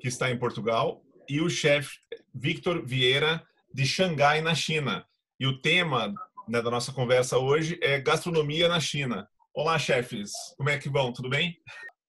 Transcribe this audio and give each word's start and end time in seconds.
que 0.00 0.08
está 0.08 0.30
em 0.30 0.38
Portugal, 0.38 1.02
e 1.28 1.40
o 1.40 1.48
chefe 1.48 1.98
Victor 2.34 2.84
Vieira, 2.84 3.42
de 3.72 3.84
Xangai, 3.84 4.40
na 4.40 4.54
China. 4.54 5.06
E 5.38 5.46
o 5.46 5.60
tema 5.60 6.14
né, 6.48 6.62
da 6.62 6.70
nossa 6.70 6.92
conversa 6.92 7.38
hoje 7.38 7.78
é 7.82 8.00
gastronomia 8.00 8.68
na 8.68 8.80
China. 8.80 9.28
Olá, 9.52 9.78
chefes. 9.78 10.32
Como 10.56 10.68
é 10.68 10.78
que 10.78 10.88
vão? 10.88 11.12
Tudo 11.12 11.28
bem? 11.28 11.58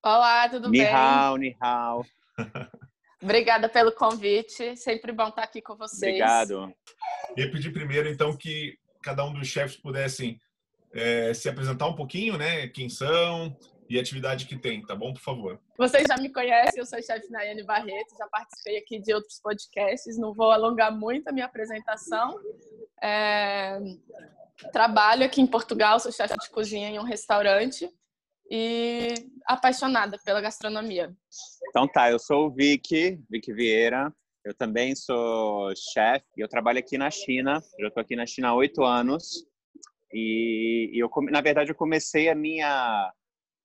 Olá, 0.04 0.48
tudo 0.50 0.70
ni 0.70 0.80
bem? 0.80 0.88
Hao, 0.88 1.38
ni 1.38 1.56
hao. 1.60 2.06
Obrigada 3.22 3.68
pelo 3.68 3.92
convite. 3.92 4.76
Sempre 4.76 5.12
bom 5.12 5.30
estar 5.30 5.44
aqui 5.44 5.62
com 5.62 5.76
vocês. 5.76 6.14
Obrigado. 6.16 6.74
E 7.36 7.48
pedir 7.48 7.74
primeiro, 7.74 8.08
então, 8.08 8.36
que 8.36 8.78
cada 9.02 9.26
um 9.26 9.34
dos 9.34 9.48
chefes 9.48 9.76
pudessem 9.78 10.40
é, 10.94 11.34
se 11.34 11.50
apresentar 11.50 11.88
um 11.88 11.96
pouquinho, 11.96 12.38
né? 12.38 12.68
Quem 12.68 12.90
são, 12.90 13.58
e 13.90 14.00
atividade 14.00 14.46
que 14.46 14.58
tem, 14.58 14.82
tá 14.86 14.96
bom? 14.96 15.14
Por 15.14 15.22
favor. 15.22 15.60
Vocês 15.78 16.06
já 16.08 16.18
me 16.18 16.30
conhecem, 16.30 16.80
eu 16.80 16.86
sou 16.86 17.00
a 17.00 17.02
chefe 17.02 17.30
Nayane 17.30 17.64
Barreto, 17.64 18.18
já 18.18 18.28
participei 18.28 18.78
aqui 18.78 19.00
de 19.00 19.14
outros 19.14 19.40
podcasts, 19.42 20.18
não 20.18 20.34
vou 20.34 20.52
alongar 20.52 20.96
muito 20.96 21.28
a 21.28 21.32
minha 21.32 21.46
apresentação. 21.46 22.40
É... 23.02 23.80
Trabalho 24.72 25.24
aqui 25.24 25.40
em 25.40 25.48
Portugal, 25.48 26.00
sou 26.00 26.12
chefe 26.12 26.36
de 26.38 26.50
cozinha 26.50 26.90
em 26.90 27.00
um 27.00 27.04
restaurante 27.04 27.90
e 28.50 29.14
apaixonada 29.46 30.18
pela 30.24 30.42
gastronomia. 30.42 31.16
Então 31.70 31.88
tá, 31.88 32.10
eu 32.12 32.18
sou 32.18 32.48
o 32.48 32.52
Vicky, 32.52 33.20
Vicky 33.30 33.54
Vieira. 33.54 34.12
Eu 34.44 34.54
também 34.54 34.96
sou 34.96 35.74
chefe 35.76 36.26
e 36.38 36.42
eu 36.42 36.48
trabalho 36.48 36.80
aqui 36.80 36.98
na 36.98 37.12
China. 37.12 37.62
Eu 37.78 37.90
estou 37.90 38.02
aqui 38.02 38.16
na 38.16 38.26
China 38.26 38.50
há 38.50 38.56
oito 38.56 38.82
anos. 38.84 39.46
E, 40.14 40.90
e 40.94 41.00
eu, 41.00 41.10
na 41.30 41.42
verdade, 41.42 41.72
eu 41.72 41.76
comecei 41.76 42.30
a 42.30 42.36
minha 42.36 43.12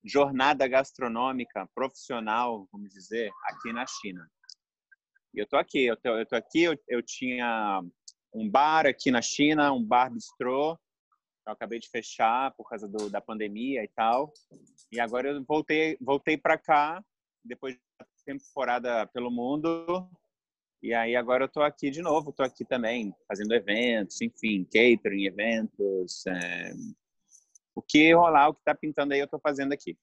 jornada 0.04 0.66
gastronômica 0.66 1.68
profissional, 1.74 2.68
vamos 2.72 2.90
dizer, 2.90 3.30
aqui 3.44 3.72
na 3.72 3.86
China. 3.86 4.28
E 5.34 5.38
eu 5.38 5.46
tô 5.46 5.56
aqui, 5.56 5.84
eu 5.84 5.96
tô, 5.96 6.08
eu 6.10 6.26
tô 6.26 6.36
aqui, 6.36 6.62
eu, 6.64 6.76
eu, 6.88 7.02
tinha 7.02 7.82
um 8.34 8.48
bar 8.48 8.86
aqui 8.86 9.10
na 9.10 9.22
China, 9.22 9.72
um 9.72 9.82
bar 9.82 10.12
bistrô, 10.12 10.78
eu 11.46 11.52
acabei 11.52 11.78
de 11.78 11.88
fechar 11.88 12.52
por 12.54 12.68
causa 12.68 12.86
do, 12.86 13.08
da 13.08 13.20
pandemia 13.20 13.82
e 13.82 13.88
tal. 13.88 14.32
E 14.90 15.00
agora 15.00 15.28
eu 15.28 15.44
voltei, 15.44 15.96
voltei 16.00 16.36
para 16.36 16.58
cá 16.58 17.02
depois 17.44 17.76
da 17.98 18.06
temporada 18.24 19.06
pelo 19.08 19.30
mundo. 19.30 20.08
E 20.82 20.92
aí 20.92 21.16
agora 21.16 21.44
eu 21.44 21.48
tô 21.48 21.62
aqui 21.62 21.90
de 21.90 22.02
novo, 22.02 22.32
tô 22.32 22.42
aqui 22.42 22.64
também 22.64 23.14
fazendo 23.26 23.54
eventos, 23.54 24.20
enfim, 24.20 24.64
catering, 24.64 25.26
eventos, 25.26 26.26
é, 26.26 26.72
o 27.74 27.82
que 27.82 28.12
rolar, 28.14 28.48
o 28.48 28.54
que 28.54 28.60
está 28.60 28.74
pintando 28.74 29.14
aí, 29.14 29.20
eu 29.20 29.24
estou 29.24 29.40
fazendo 29.40 29.72
aqui. 29.72 29.96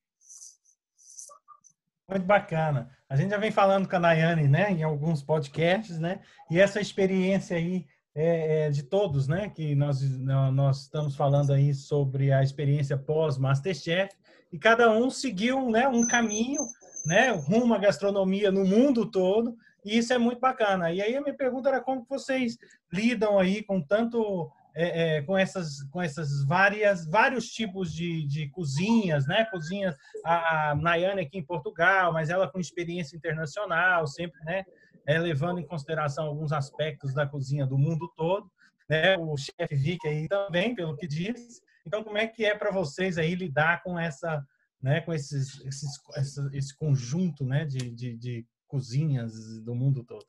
Muito 2.09 2.26
bacana. 2.26 2.89
A 3.08 3.16
gente 3.16 3.30
já 3.30 3.38
vem 3.38 3.52
falando 3.52 3.88
com 3.88 3.95
a 3.95 4.00
Nayane, 4.00 4.48
né, 4.48 4.72
em 4.72 4.84
alguns 4.84 5.22
podcasts, 5.22 6.00
né, 6.00 6.22
e 6.50 6.59
essa 6.59 6.81
experiência 6.81 7.56
aí 7.56 7.86
é, 8.16 8.66
é 8.66 8.70
de 8.70 8.84
todos, 8.84 9.27
né, 9.27 9.49
que 9.49 9.76
nós, 9.76 10.02
nós 10.20 10.82
estamos 10.82 11.16
falando 11.16 11.54
aí 11.54 11.73
sobre 11.73 12.32
a 12.32 12.42
experiência 12.42 12.98
pós-Masterchef, 12.98 14.16
e 14.52 14.58
cada 14.58 14.92
um 14.92 15.11
seguiu, 15.11 15.70
né, 15.70 15.88
um 15.88 16.08
caminho, 16.08 16.61
né, 17.05 17.30
rumo 17.30 17.76
à 17.76 17.77
gastronomia 17.77 18.52
no 18.52 18.66
mundo 18.66 19.10
todo, 19.10 19.55
e 19.86 19.98
isso 19.98 20.11
é 20.11 20.17
muito 20.17 20.39
bacana. 20.39 20.92
E 20.92 21.02
aí 21.02 21.16
a 21.16 21.22
minha 21.22 21.36
pergunta 21.36 21.70
era 21.70 21.82
como 21.82 22.05
vocês 22.10 22.58
lidam 22.92 23.39
aí 23.39 23.64
com 23.64 23.82
tanto 23.82 24.52
é, 24.75 25.17
é, 25.17 25.21
com 25.21 25.37
essas 25.37 25.83
com 25.91 26.02
essas 26.02 26.43
várias 26.45 27.05
vários 27.05 27.47
tipos 27.47 27.93
de, 27.93 28.25
de 28.27 28.49
cozinhas, 28.49 29.27
né? 29.27 29.45
Cozinhas 29.45 29.95
a, 30.23 30.71
a 30.71 30.75
Nayane 30.75 31.21
aqui 31.21 31.37
em 31.37 31.45
Portugal, 31.45 32.13
mas 32.13 32.30
ela 32.30 32.49
com 32.49 32.59
experiência 32.59 33.15
internacional, 33.15 34.07
sempre, 34.07 34.39
né? 34.43 34.63
É, 35.05 35.17
levando 35.17 35.59
em 35.59 35.65
consideração 35.65 36.25
alguns 36.25 36.52
aspectos 36.52 37.13
da 37.13 37.25
cozinha 37.25 37.65
do 37.65 37.77
mundo 37.77 38.11
todo, 38.15 38.49
né? 38.87 39.17
O 39.17 39.35
chefe 39.37 39.75
Vic 39.75 40.07
aí 40.07 40.27
também, 40.27 40.75
pelo 40.75 40.95
que 40.95 41.07
diz. 41.07 41.61
Então, 41.86 42.03
como 42.03 42.17
é 42.17 42.27
que 42.27 42.45
é 42.45 42.55
para 42.55 42.71
vocês 42.71 43.17
aí 43.17 43.33
lidar 43.33 43.81
com 43.81 43.97
essa, 43.97 44.45
né? 44.81 45.01
Com 45.01 45.13
esses, 45.13 45.59
esses 45.65 45.99
esse, 46.15 46.57
esse 46.57 46.77
conjunto, 46.77 47.43
né? 47.43 47.65
De, 47.65 47.89
de, 47.89 48.15
de 48.17 48.45
cozinhas 48.67 49.59
do 49.61 49.73
mundo 49.73 50.03
todo. 50.03 50.25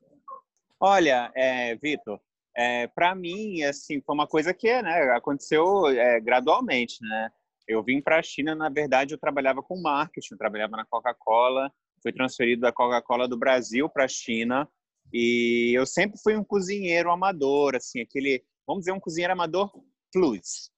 Olha, 0.82 1.30
é, 1.34 1.76
Vitor, 1.76 2.18
é, 2.56 2.86
para 2.88 3.14
mim, 3.14 3.62
assim, 3.62 4.00
foi 4.00 4.14
uma 4.14 4.26
coisa 4.26 4.52
que 4.52 4.82
né, 4.82 5.10
aconteceu 5.12 5.86
é, 5.88 6.20
gradualmente, 6.20 6.98
né? 7.00 7.30
Eu 7.66 7.82
vim 7.82 8.00
para 8.00 8.18
a 8.18 8.22
China, 8.22 8.54
na 8.54 8.68
verdade, 8.68 9.14
eu 9.14 9.18
trabalhava 9.18 9.62
com 9.62 9.80
marketing, 9.80 10.34
eu 10.34 10.38
trabalhava 10.38 10.76
na 10.76 10.84
Coca-Cola, 10.84 11.72
fui 12.02 12.12
transferido 12.12 12.62
da 12.62 12.72
Coca-Cola 12.72 13.28
do 13.28 13.38
Brasil 13.38 13.88
para 13.88 14.04
a 14.04 14.08
China 14.08 14.68
e 15.12 15.72
eu 15.76 15.86
sempre 15.86 16.18
fui 16.20 16.36
um 16.36 16.44
cozinheiro 16.44 17.10
amador, 17.10 17.76
assim, 17.76 18.00
aquele, 18.00 18.44
vamos 18.66 18.82
dizer, 18.82 18.92
um 18.92 19.00
cozinheiro 19.00 19.32
amador 19.32 19.70
plus, 20.12 20.70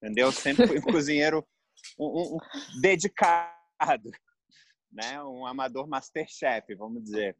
entendeu? 0.00 0.30
Sempre 0.30 0.66
fui 0.68 0.78
um 0.78 0.82
cozinheiro 0.92 1.44
um, 1.98 2.06
um, 2.06 2.36
um 2.36 2.80
dedicado, 2.80 4.10
né? 4.92 5.22
Um 5.22 5.46
amador 5.46 5.88
masterchef, 5.88 6.74
vamos 6.74 7.02
dizer. 7.02 7.36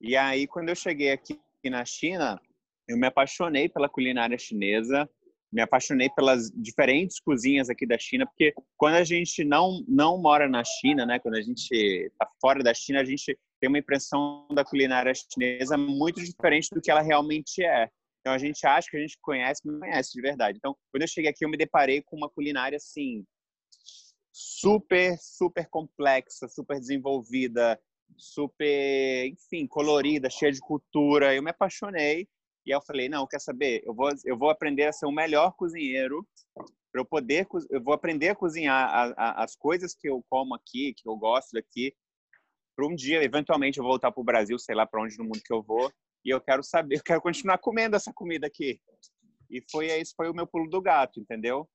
E 0.00 0.16
aí, 0.16 0.46
quando 0.46 0.68
eu 0.68 0.74
cheguei 0.74 1.12
aqui 1.12 1.40
na 1.64 1.84
China, 1.84 2.40
eu 2.88 2.96
me 2.96 3.06
apaixonei 3.06 3.68
pela 3.68 3.88
culinária 3.88 4.38
chinesa, 4.38 5.08
me 5.52 5.62
apaixonei 5.62 6.10
pelas 6.10 6.50
diferentes 6.50 7.20
cozinhas 7.20 7.70
aqui 7.70 7.86
da 7.86 7.96
China, 7.96 8.26
porque 8.26 8.52
quando 8.76 8.94
a 8.94 9.04
gente 9.04 9.44
não 9.44 9.84
não 9.86 10.20
mora 10.20 10.48
na 10.48 10.64
China, 10.64 11.06
né, 11.06 11.18
quando 11.20 11.36
a 11.36 11.42
gente 11.42 11.70
está 11.72 12.28
fora 12.40 12.62
da 12.62 12.74
China, 12.74 13.00
a 13.00 13.04
gente 13.04 13.38
tem 13.60 13.68
uma 13.68 13.78
impressão 13.78 14.46
da 14.52 14.64
culinária 14.64 15.12
chinesa 15.14 15.78
muito 15.78 16.20
diferente 16.20 16.68
do 16.72 16.80
que 16.80 16.90
ela 16.90 17.00
realmente 17.00 17.64
é. 17.64 17.88
Então 18.20 18.32
a 18.32 18.38
gente 18.38 18.66
acha 18.66 18.90
que 18.90 18.96
a 18.96 19.00
gente 19.00 19.16
conhece, 19.22 19.60
mas 19.64 19.74
não 19.74 19.80
conhece 19.80 20.12
de 20.12 20.20
verdade. 20.20 20.58
Então, 20.58 20.76
quando 20.90 21.02
eu 21.02 21.08
cheguei 21.08 21.30
aqui, 21.30 21.44
eu 21.44 21.48
me 21.48 21.56
deparei 21.56 22.02
com 22.02 22.16
uma 22.16 22.28
culinária 22.28 22.76
assim 22.76 23.24
super, 24.32 25.16
super 25.20 25.68
complexa, 25.68 26.48
super 26.48 26.80
desenvolvida, 26.80 27.78
super, 28.16 29.26
enfim, 29.26 29.66
colorida, 29.66 30.28
cheia 30.28 30.50
de 30.50 30.58
cultura. 30.58 31.34
Eu 31.34 31.42
me 31.42 31.50
apaixonei 31.50 32.26
e 32.66 32.70
eu 32.70 32.80
falei, 32.80 33.08
não, 33.08 33.26
quer 33.26 33.40
saber? 33.40 33.82
Eu 33.84 33.94
vou, 33.94 34.10
eu 34.24 34.36
vou 34.36 34.50
aprender 34.50 34.84
a 34.84 34.92
ser 34.92 35.06
o 35.06 35.12
melhor 35.12 35.52
cozinheiro 35.52 36.26
para 36.90 37.00
eu 37.00 37.04
poder, 37.04 37.46
eu 37.70 37.82
vou 37.82 37.92
aprender 37.92 38.28
a 38.28 38.34
cozinhar 38.36 38.88
a, 38.88 39.04
a, 39.16 39.44
as 39.44 39.56
coisas 39.56 39.94
que 39.94 40.08
eu 40.08 40.24
como 40.30 40.54
aqui, 40.54 40.94
que 40.94 41.08
eu 41.08 41.16
gosto 41.16 41.50
daqui, 41.52 41.92
para 42.76 42.86
um 42.86 42.94
dia, 42.94 43.22
eventualmente, 43.22 43.78
eu 43.78 43.84
voltar 43.84 44.10
para 44.10 44.20
o 44.20 44.24
Brasil, 44.24 44.58
sei 44.58 44.74
lá 44.74 44.86
para 44.86 45.02
onde 45.02 45.18
no 45.18 45.24
mundo 45.24 45.40
que 45.44 45.52
eu 45.52 45.62
vou, 45.62 45.92
e 46.24 46.30
eu 46.30 46.40
quero 46.40 46.62
saber, 46.62 46.96
eu 46.98 47.02
quero 47.02 47.20
continuar 47.20 47.58
comendo 47.58 47.96
essa 47.96 48.12
comida 48.12 48.46
aqui. 48.46 48.80
E 49.50 49.62
foi 49.70 49.86
esse 49.86 50.14
foi 50.16 50.28
o 50.30 50.34
meu 50.34 50.46
pulo 50.46 50.68
do 50.68 50.80
gato, 50.80 51.20
entendeu? 51.20 51.68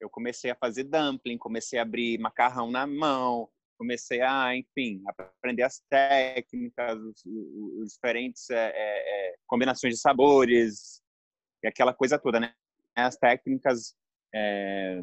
Eu 0.00 0.10
comecei 0.10 0.50
a 0.50 0.56
fazer 0.56 0.84
dumpling, 0.84 1.38
comecei 1.38 1.78
a 1.78 1.82
abrir 1.82 2.18
macarrão 2.18 2.70
na 2.70 2.86
mão, 2.86 3.48
comecei 3.78 4.20
a, 4.20 4.56
enfim, 4.56 5.02
aprender 5.06 5.62
as 5.62 5.80
técnicas, 5.88 6.98
os, 6.98 7.24
os 7.24 7.92
diferentes 7.92 8.50
é, 8.50 8.72
é, 8.74 9.13
combinações 9.46 9.94
de 9.94 10.00
sabores 10.00 11.00
e 11.62 11.68
aquela 11.68 11.94
coisa 11.94 12.18
toda, 12.18 12.40
né? 12.40 12.52
As 12.94 13.16
técnicas 13.16 13.94
é, 14.34 15.00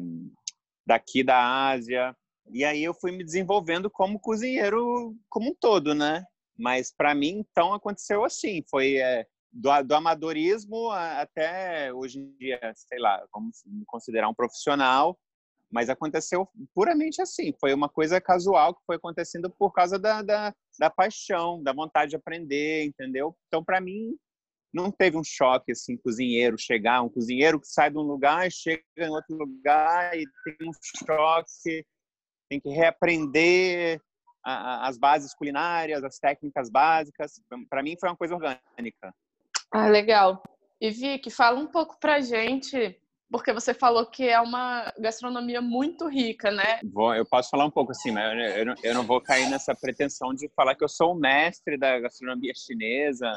daqui 0.86 1.22
da 1.22 1.68
Ásia. 1.70 2.16
E 2.50 2.64
aí 2.64 2.82
eu 2.82 2.94
fui 2.94 3.12
me 3.12 3.24
desenvolvendo 3.24 3.90
como 3.90 4.18
cozinheiro 4.18 5.16
como 5.28 5.50
um 5.50 5.54
todo, 5.54 5.94
né? 5.94 6.24
Mas 6.58 6.92
para 6.94 7.14
mim, 7.14 7.44
então, 7.50 7.72
aconteceu 7.74 8.24
assim. 8.24 8.62
Foi 8.70 8.96
é, 8.96 9.26
do, 9.52 9.70
do, 9.82 9.94
amadorismo 9.94 10.90
até 10.90 11.92
hoje 11.92 12.18
em 12.20 12.32
dia, 12.38 12.60
sei 12.74 12.98
lá, 12.98 13.24
vamos 13.32 13.62
me 13.66 13.84
considerar 13.84 14.28
um 14.28 14.34
profissional 14.34 15.18
mas 15.72 15.88
aconteceu 15.88 16.46
puramente 16.74 17.22
assim. 17.22 17.54
Foi 17.58 17.72
uma 17.72 17.88
coisa 17.88 18.20
casual 18.20 18.74
que 18.74 18.84
foi 18.86 18.96
acontecendo 18.96 19.50
por 19.50 19.72
causa 19.72 19.98
da, 19.98 20.20
da, 20.20 20.54
da 20.78 20.90
paixão, 20.90 21.62
da 21.62 21.72
vontade 21.72 22.10
de 22.10 22.16
aprender, 22.16 22.84
entendeu? 22.84 23.34
Então, 23.48 23.64
para 23.64 23.80
mim, 23.80 24.14
não 24.72 24.90
teve 24.90 25.16
um 25.16 25.24
choque 25.24 25.72
assim, 25.72 25.96
cozinheiro 25.96 26.56
chegar, 26.58 27.02
um 27.02 27.08
cozinheiro 27.08 27.60
que 27.60 27.66
sai 27.66 27.90
de 27.90 27.98
um 27.98 28.02
lugar 28.02 28.46
e 28.46 28.50
chega 28.50 28.82
em 28.96 29.10
outro 29.10 29.36
lugar 29.36 30.16
e 30.16 30.24
tem 30.44 30.68
um 30.68 30.72
choque, 31.06 31.84
tem 32.48 32.60
que 32.60 32.70
reaprender 32.70 34.00
a, 34.44 34.52
a, 34.52 34.88
as 34.88 34.98
bases 34.98 35.34
culinárias, 35.34 36.02
as 36.02 36.18
técnicas 36.18 36.70
básicas. 36.70 37.32
Para 37.68 37.82
mim 37.82 37.96
foi 37.98 38.08
uma 38.08 38.16
coisa 38.16 38.34
orgânica. 38.34 39.14
Ah, 39.70 39.88
legal. 39.88 40.42
E 40.80 40.90
Vicky, 40.90 41.30
fala 41.30 41.60
um 41.60 41.66
pouco 41.66 41.98
pra 42.00 42.20
gente, 42.20 42.98
porque 43.30 43.52
você 43.52 43.72
falou 43.72 44.04
que 44.06 44.28
é 44.28 44.40
uma 44.40 44.92
gastronomia 44.98 45.62
muito 45.62 46.08
rica, 46.08 46.50
né? 46.50 46.80
Vou, 46.92 47.14
eu 47.14 47.24
posso 47.24 47.50
falar 47.50 47.64
um 47.64 47.70
pouco 47.70 47.92
assim, 47.92 48.10
mas 48.10 48.24
eu, 48.32 48.56
eu, 48.56 48.66
não, 48.66 48.74
eu 48.82 48.94
não 48.94 49.02
vou 49.04 49.20
cair 49.20 49.48
nessa 49.48 49.74
pretensão 49.74 50.34
de 50.34 50.48
falar 50.56 50.74
que 50.74 50.84
eu 50.84 50.88
sou 50.88 51.12
o 51.12 51.18
mestre 51.18 51.78
da 51.78 52.00
gastronomia 52.00 52.52
chinesa, 52.54 53.32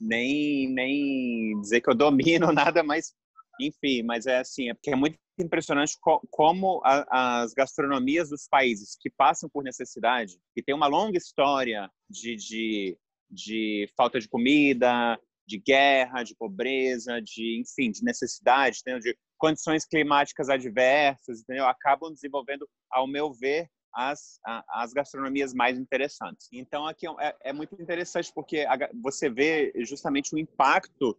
nem, 0.00 0.68
nem 0.68 1.60
dizer 1.60 1.80
que 1.80 1.90
eu 1.90 1.94
domino 1.96 2.52
nada, 2.52 2.82
mas 2.82 3.12
enfim, 3.60 4.02
mas 4.02 4.26
é 4.26 4.38
assim, 4.38 4.70
é 4.70 4.74
porque 4.74 4.90
é 4.90 4.96
muito 4.96 5.18
impressionante 5.38 5.96
como 6.30 6.80
a, 6.84 7.42
as 7.42 7.52
gastronomias 7.52 8.30
dos 8.30 8.46
países 8.48 8.96
que 8.98 9.10
passam 9.10 9.48
por 9.48 9.62
necessidade, 9.62 10.38
que 10.54 10.62
tem 10.62 10.74
uma 10.74 10.86
longa 10.86 11.18
história 11.18 11.90
de, 12.08 12.36
de, 12.36 12.98
de 13.30 13.88
falta 13.96 14.18
de 14.18 14.28
comida, 14.28 15.18
de 15.46 15.58
guerra, 15.58 16.22
de 16.22 16.34
pobreza, 16.36 17.20
de, 17.20 17.60
enfim, 17.60 17.90
de 17.90 18.04
necessidade, 18.04 18.78
entendeu? 18.80 19.00
de 19.00 19.16
condições 19.36 19.84
climáticas 19.84 20.48
adversas, 20.48 21.40
entendeu? 21.40 21.66
acabam 21.66 22.12
desenvolvendo, 22.12 22.68
ao 22.90 23.06
meu 23.06 23.32
ver, 23.32 23.68
as, 23.94 24.38
as 24.68 24.92
gastronomias 24.92 25.52
mais 25.52 25.78
interessantes. 25.78 26.48
Então, 26.52 26.86
aqui 26.86 27.06
é, 27.20 27.36
é 27.44 27.52
muito 27.52 27.80
interessante 27.80 28.32
porque 28.34 28.64
você 29.02 29.28
vê 29.28 29.72
justamente 29.84 30.34
o 30.34 30.38
impacto 30.38 31.16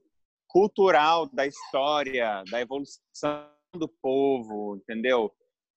cultural 0.47 1.27
da 1.27 1.45
história, 1.45 2.43
da 2.49 2.59
evolução 2.61 3.49
do 3.73 3.87
povo, 3.87 4.75
entendeu? 4.77 5.31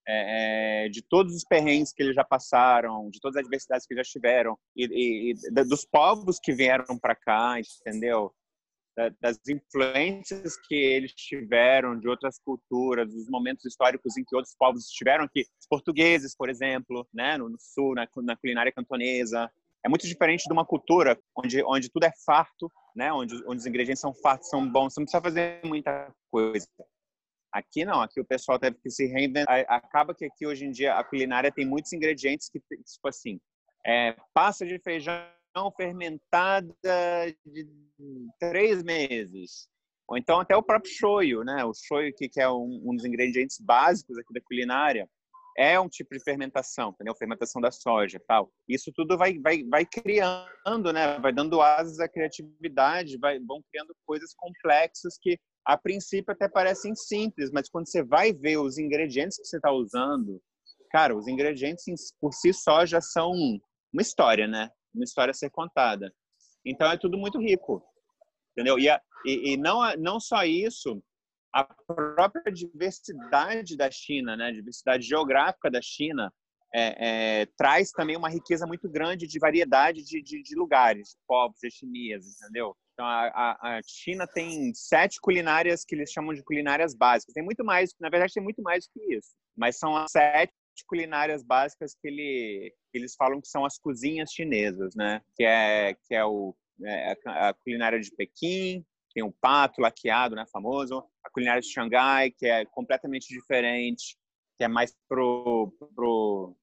É, 0.06 0.85
é, 0.85 0.88
de 0.91 1.00
todos 1.00 1.35
os 1.35 1.44
perrengues 1.44 1.93
que 1.93 2.02
eles 2.02 2.14
já 2.14 2.25
passaram, 2.25 3.08
de 3.08 3.19
todas 3.20 3.37
as 3.37 3.43
adversidades 3.43 3.87
que 3.87 3.94
já 3.94 4.02
tiveram, 4.02 4.58
e, 4.76 4.85
e, 4.85 5.32
e 5.32 5.64
dos 5.64 5.87
povos 5.87 6.38
que 6.38 6.52
vieram 6.52 6.99
para 6.99 7.14
cá, 7.14 7.56
entendeu? 7.58 8.35
Das 9.20 9.38
influências 9.49 10.56
que 10.56 10.75
eles 10.75 11.12
tiveram 11.12 11.99
de 11.99 12.08
outras 12.08 12.38
culturas, 12.38 13.12
dos 13.12 13.29
momentos 13.29 13.64
históricos 13.64 14.17
em 14.17 14.25
que 14.25 14.37
outros 14.37 14.55
povos 14.56 14.87
estiveram 14.87 15.25
aqui, 15.25 15.44
os 15.61 15.67
portugueses, 15.69 16.37
por 16.37 16.49
exemplo, 16.49 17.06
né, 17.12 17.37
no, 17.37 17.56
sul, 17.58 17.94
na, 17.94 18.08
na 18.23 18.37
culinária 18.37 18.73
cantonesa. 18.73 19.50
É 19.85 19.88
muito 19.88 20.06
diferente 20.06 20.44
de 20.44 20.52
uma 20.52 20.64
cultura 20.64 21.19
onde, 21.37 21.62
onde 21.64 21.91
tudo 21.91 22.05
é 22.05 22.12
farto, 22.25 22.70
né, 22.94 23.12
onde, 23.12 23.35
onde 23.46 23.58
os 23.58 23.67
ingredientes 23.67 24.00
são 24.00 24.14
fartos, 24.14 24.49
são 24.49 24.67
bons, 24.70 24.94
você 24.94 25.00
não 25.00 25.05
precisa 25.05 25.23
fazer 25.23 25.61
muita 25.64 26.12
coisa. 26.31 26.67
Aqui 27.52 27.85
não, 27.85 28.00
aqui 28.00 28.20
o 28.20 28.25
pessoal 28.25 28.58
teve 28.58 28.76
que 28.82 28.90
se 28.90 29.06
reinventar. 29.06 29.64
Acaba 29.69 30.14
que 30.14 30.25
aqui 30.25 30.47
hoje 30.47 30.64
em 30.64 30.70
dia 30.70 30.94
a 30.94 31.05
culinária 31.05 31.52
tem 31.52 31.64
muitos 31.64 31.93
ingredientes 31.93 32.49
que, 32.49 32.58
tipo 32.58 33.08
assim, 33.08 33.38
é, 33.87 34.17
pasta 34.32 34.67
de 34.67 34.79
feijão 34.79 35.14
fermentada 35.76 36.74
de 37.44 37.68
três 38.38 38.82
meses. 38.82 39.68
Ou 40.08 40.18
então 40.18 40.40
até 40.40 40.54
o 40.56 40.62
próprio 40.62 40.92
shoyu, 40.92 41.44
né? 41.44 41.64
O 41.64 41.72
shoyu, 41.72 42.12
que, 42.14 42.28
é 42.38 42.48
um, 42.48 42.80
um, 42.84 42.94
dos 42.94 43.04
ingredientes 43.04 43.58
básicos 43.58 44.18
aqui 44.18 44.32
da 44.34 44.40
culinária, 44.40 45.08
é 45.56 45.78
um 45.78 45.88
tipo 45.88 46.12
de 46.14 46.22
fermentação, 46.22 46.90
entendeu? 46.90 47.14
Fermentação 47.14 47.62
da 47.62 47.70
soja 47.70 48.20
tal. 48.26 48.50
Isso 48.68 48.92
tudo 48.94 49.16
vai, 49.16 49.38
vai, 49.38 49.62
vai 49.64 49.86
criando, 49.86 50.92
né? 50.92 51.18
Vai 51.20 51.32
dando 51.32 51.62
asas 51.62 52.00
à 52.00 52.08
criatividade, 52.08 53.16
vai, 53.18 53.38
vão 53.38 53.62
criando 53.70 53.94
coisas 54.04 54.34
complexas 54.34 55.16
que 55.20 55.38
a 55.64 55.78
princípio 55.78 56.32
até 56.32 56.48
parecem 56.48 56.94
simples, 56.94 57.50
mas 57.50 57.70
quando 57.70 57.88
você 57.88 58.02
vai 58.02 58.32
ver 58.32 58.58
os 58.58 58.76
ingredientes 58.76 59.38
que 59.38 59.46
você 59.46 59.56
está 59.56 59.72
usando, 59.72 60.42
cara, 60.90 61.16
os 61.16 61.26
ingredientes 61.26 62.12
por 62.20 62.34
si 62.34 62.52
só 62.52 62.84
já 62.84 63.00
são 63.00 63.32
uma 63.32 64.02
história, 64.02 64.46
né? 64.46 64.70
Uma 64.94 65.05
história 65.05 65.31
a 65.31 65.35
ser 65.35 65.50
contada. 65.50 66.12
Então 66.64 66.91
é 66.91 66.96
tudo 66.96 67.19
muito 67.19 67.38
rico, 67.38 67.82
entendeu? 68.52 68.79
E, 68.79 68.88
a, 68.88 69.00
e, 69.25 69.52
e 69.52 69.56
não, 69.56 69.81
não 69.96 70.20
só 70.20 70.44
isso, 70.44 71.02
a 71.52 71.64
própria 71.64 72.52
diversidade 72.52 73.76
da 73.76 73.91
China, 73.91 74.37
né, 74.37 74.46
a 74.46 74.52
diversidade 74.52 75.06
geográfica 75.06 75.70
da 75.70 75.81
China, 75.82 76.32
é, 76.75 77.43
é, 77.43 77.46
traz 77.56 77.93
também 77.93 78.17
uma 78.17 78.29
riqueza 78.29 78.67
muito 78.67 78.88
grande 78.88 79.29
de 79.29 79.38
variedade 79.38 80.02
de, 80.02 80.20
de, 80.20 80.43
de 80.43 80.56
lugares, 80.56 81.11
de 81.11 81.19
povos, 81.29 81.56
de 81.61 81.69
etnias, 81.69 82.26
entendeu? 82.26 82.76
Então, 82.94 83.06
a, 83.06 83.56
a, 83.61 83.81
China 83.87 84.26
tem 84.26 84.73
sete 84.75 85.20
culinárias 85.20 85.85
que 85.85 85.94
eles 85.94 86.11
chamam 86.11 86.35
de 86.35 86.43
culinárias 86.43 86.94
básicas. 86.94 87.32
Tem 87.32 87.44
muito 87.44 87.64
mais, 87.64 87.93
na 88.00 88.08
verdade, 88.08 88.32
tem 88.32 88.43
muito 88.43 88.62
mais 88.62 88.88
que 88.88 89.00
isso. 89.14 89.31
Mas 89.56 89.79
são 89.79 89.97
as 89.97 90.11
sete 90.11 90.52
culinárias 90.82 91.44
básicas 91.44 91.94
que, 91.94 92.09
ele, 92.09 92.75
eles 92.93 93.15
falam 93.15 93.41
que 93.41 93.49
são 93.49 93.65
as 93.65 93.79
cozinhas 93.79 94.32
chinesas, 94.32 94.94
né? 94.97 95.21
Que 95.37 95.44
é, 95.44 95.94
que 95.94 96.15
é 96.15 96.25
o, 96.25 96.56
é, 96.82 97.17
a 97.26 97.55
culinária 97.55 98.00
de 98.00 98.11
Pequim, 98.11 98.85
tem 99.15 99.23
o 99.23 99.32
pato 99.32 99.81
laqueado, 99.81 100.35
né, 100.35 100.44
famoso. 100.50 101.05
A 101.23 101.31
culinária 101.31 101.62
de 101.62 101.71
Xangai, 101.71 102.32
que 102.32 102.47
é 102.47 102.65
completamente 102.65 103.29
diferente, 103.29 104.17
que 104.56 104.65
é 104.65 104.69
mais 104.69 104.94
pro, 105.09 105.73
pro 105.94 106.56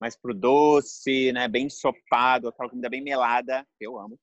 mais 0.00 0.16
pro 0.16 0.32
doce, 0.32 1.32
né, 1.32 1.48
bem 1.48 1.66
ensopado, 1.66 2.48
aquela 2.48 2.68
comida 2.68 2.88
bem 2.88 3.02
melada, 3.02 3.66
que 3.76 3.86
eu 3.86 3.98
amo. 3.98 4.18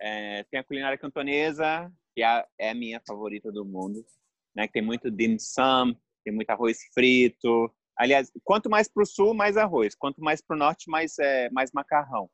É, 0.00 0.42
tem 0.50 0.58
a 0.58 0.64
culinária 0.64 0.98
cantonesa, 0.98 1.92
que 2.12 2.24
é, 2.24 2.44
é 2.58 2.70
a 2.70 2.74
minha 2.74 3.00
favorita 3.06 3.52
do 3.52 3.64
mundo, 3.64 4.04
né, 4.52 4.66
que 4.66 4.72
tem 4.72 4.82
muito 4.82 5.10
dim 5.12 5.38
sum, 5.38 5.94
tem 6.24 6.34
muito 6.34 6.50
arroz 6.50 6.78
frito, 6.92 7.72
Aliás, 7.96 8.30
quanto 8.42 8.70
mais 8.70 8.88
para 8.88 9.02
o 9.02 9.06
sul, 9.06 9.34
mais 9.34 9.56
arroz. 9.56 9.94
Quanto 9.94 10.20
mais 10.22 10.40
para 10.40 10.56
o 10.56 10.58
norte, 10.58 10.88
mais, 10.88 11.18
é, 11.18 11.50
mais 11.50 11.70
macarrão. 11.72 12.30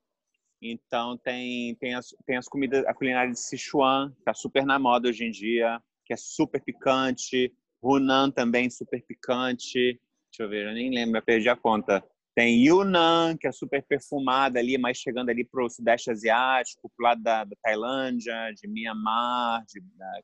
Então, 0.60 1.16
tem, 1.18 1.74
tem, 1.76 1.94
as, 1.94 2.08
tem 2.26 2.36
as 2.36 2.48
comidas, 2.48 2.84
a 2.86 2.94
culinária 2.94 3.32
de 3.32 3.38
Sichuan, 3.38 4.10
que 4.12 4.20
está 4.20 4.34
super 4.34 4.64
na 4.64 4.78
moda 4.78 5.08
hoje 5.08 5.24
em 5.24 5.30
dia, 5.30 5.80
que 6.04 6.12
é 6.12 6.16
super 6.16 6.60
picante. 6.62 7.52
Hunan 7.82 8.30
também, 8.30 8.68
super 8.68 9.00
picante. 9.02 10.00
Deixa 10.30 10.42
eu 10.42 10.48
ver, 10.48 10.66
eu 10.66 10.74
nem 10.74 10.90
lembro, 10.90 11.18
eu 11.18 11.22
perdi 11.22 11.48
a 11.48 11.56
conta. 11.56 12.04
Tem 12.34 12.64
Yunnan, 12.64 13.36
que 13.36 13.48
é 13.48 13.52
super 13.52 13.82
perfumada 13.82 14.60
ali, 14.60 14.78
mais 14.78 14.98
chegando 14.98 15.28
ali 15.28 15.44
para 15.44 15.64
o 15.64 15.68
Sudeste 15.68 16.10
Asiático, 16.10 16.90
pro 16.96 17.04
lado 17.04 17.20
da, 17.20 17.42
da 17.42 17.56
Tailândia, 17.62 18.52
de 18.54 18.68
Myanmar, 18.68 19.64
de, 19.66 19.80
da, 19.96 20.20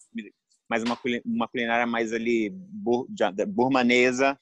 mais 0.69 0.85
uma, 0.85 0.99
uma 1.25 1.49
culinária 1.49 1.87
mais 1.87 2.13
ali 2.13 2.51
bur, 2.51 3.07
de, 3.09 3.47
burmanesa. 3.47 4.39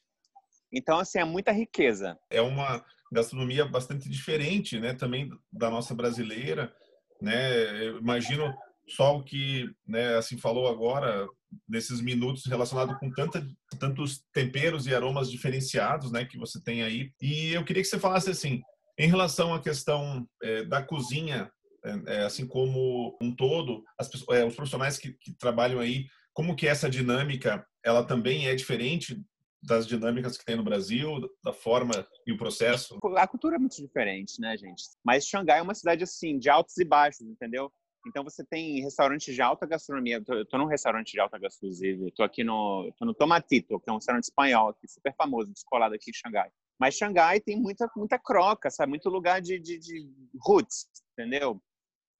Então, 0.73 0.99
assim, 0.99 1.19
é 1.19 1.25
muita 1.25 1.53
riqueza. 1.53 2.19
É 2.31 2.41
uma 2.41 2.85
gastronomia 3.13 3.65
bastante 3.65 4.09
diferente, 4.09 4.81
né, 4.81 4.95
também 4.95 5.29
da 5.53 5.69
nossa 5.69 5.95
brasileira, 5.95 6.73
né? 7.21 7.87
Eu 7.87 7.99
imagino 7.99 8.53
só 8.89 9.17
o 9.17 9.23
que, 9.23 9.71
né, 9.87 10.17
assim 10.17 10.39
falou 10.39 10.67
agora 10.67 11.29
nesses 11.69 12.01
minutos 12.01 12.47
relacionado 12.47 12.99
com 12.99 13.11
tanta, 13.11 13.47
tantos 13.79 14.25
temperos 14.33 14.87
e 14.87 14.95
aromas 14.95 15.31
diferenciados, 15.31 16.11
né, 16.11 16.25
que 16.25 16.39
você 16.39 16.63
tem 16.63 16.83
aí. 16.83 17.11
E 17.21 17.53
eu 17.53 17.65
queria 17.65 17.83
que 17.83 17.89
você 17.89 17.99
falasse 17.99 18.31
assim, 18.31 18.61
em 18.99 19.09
relação 19.09 19.55
à 19.55 19.61
questão 19.61 20.27
é, 20.43 20.65
da 20.65 20.83
cozinha, 20.83 21.51
é, 21.85 22.19
é 22.19 22.23
assim 22.23 22.47
como 22.47 23.17
um 23.21 23.35
todo, 23.35 23.85
as, 23.99 24.11
é, 24.31 24.45
os 24.45 24.55
profissionais 24.55 24.99
que, 24.99 25.13
que 25.21 25.33
trabalham 25.35 25.81
aí, 25.81 26.07
como 26.33 26.57
que 26.57 26.67
essa 26.67 26.89
dinâmica 26.89 27.65
ela 27.85 28.05
também 28.05 28.47
é 28.47 28.55
diferente 28.55 29.21
das 29.63 29.87
dinâmicas 29.87 30.37
que 30.37 30.45
tem 30.45 30.57
no 30.57 30.65
Brasil, 30.65 31.31
da 31.43 31.53
forma 31.53 32.07
e 32.27 32.33
o 32.33 32.37
processo? 32.37 32.99
A 33.17 33.27
cultura 33.27 33.57
é 33.57 33.59
muito 33.59 33.77
diferente, 33.77 34.41
né, 34.41 34.57
gente? 34.57 34.83
Mas 35.05 35.27
Xangai 35.27 35.61
é 35.61 35.63
uma 35.63 35.75
cidade 35.75 36.03
assim, 36.03 36.39
de 36.39 36.49
altos 36.51 36.77
e 36.79 36.85
baixos, 36.85 37.27
entendeu? 37.27 37.73
Então 38.07 38.25
você 38.25 38.45
tem 38.45 38.83
restaurantes 38.83 39.33
de 39.33 39.41
alta 39.41 39.65
gastronomia. 39.65 40.17
Eu 40.17 40.25
tô, 40.25 40.45
tô 40.47 40.59
num 40.59 40.67
restaurante 40.67 41.13
de 41.13 41.21
alta 41.21 41.39
gastronomia, 41.39 42.09
estou 42.09 42.25
aqui 42.25 42.43
no, 42.43 42.93
tô 42.99 43.05
no 43.05 43.15
Tomatito, 43.15 43.79
que 43.79 43.89
é 43.89 43.93
um 43.93 43.97
restaurante 43.97 44.25
espanhol 44.25 44.71
aqui, 44.71 44.89
super 44.89 45.15
famoso, 45.15 45.53
descolado 45.53 45.95
aqui 45.95 46.11
em 46.11 46.15
Xangai. 46.15 46.51
Mas 46.79 46.97
Xangai 46.97 47.41
tem 47.41 47.61
muita 47.61 47.89
muita 47.97 48.19
croca, 48.19 48.71
sabe? 48.71 48.91
Muito 48.91 49.09
lugar 49.09 49.41
de, 49.41 49.59
de, 49.61 49.79
de 49.79 50.11
roots, 50.41 50.89
entendeu? 51.13 51.63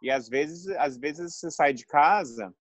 E 0.01 0.11
às 0.11 0.29
vezes, 0.29 0.69
às 0.77 0.97
vezes 0.97 1.37
você 1.37 1.51
sai 1.51 1.73
de 1.73 1.85
casa 1.87 2.55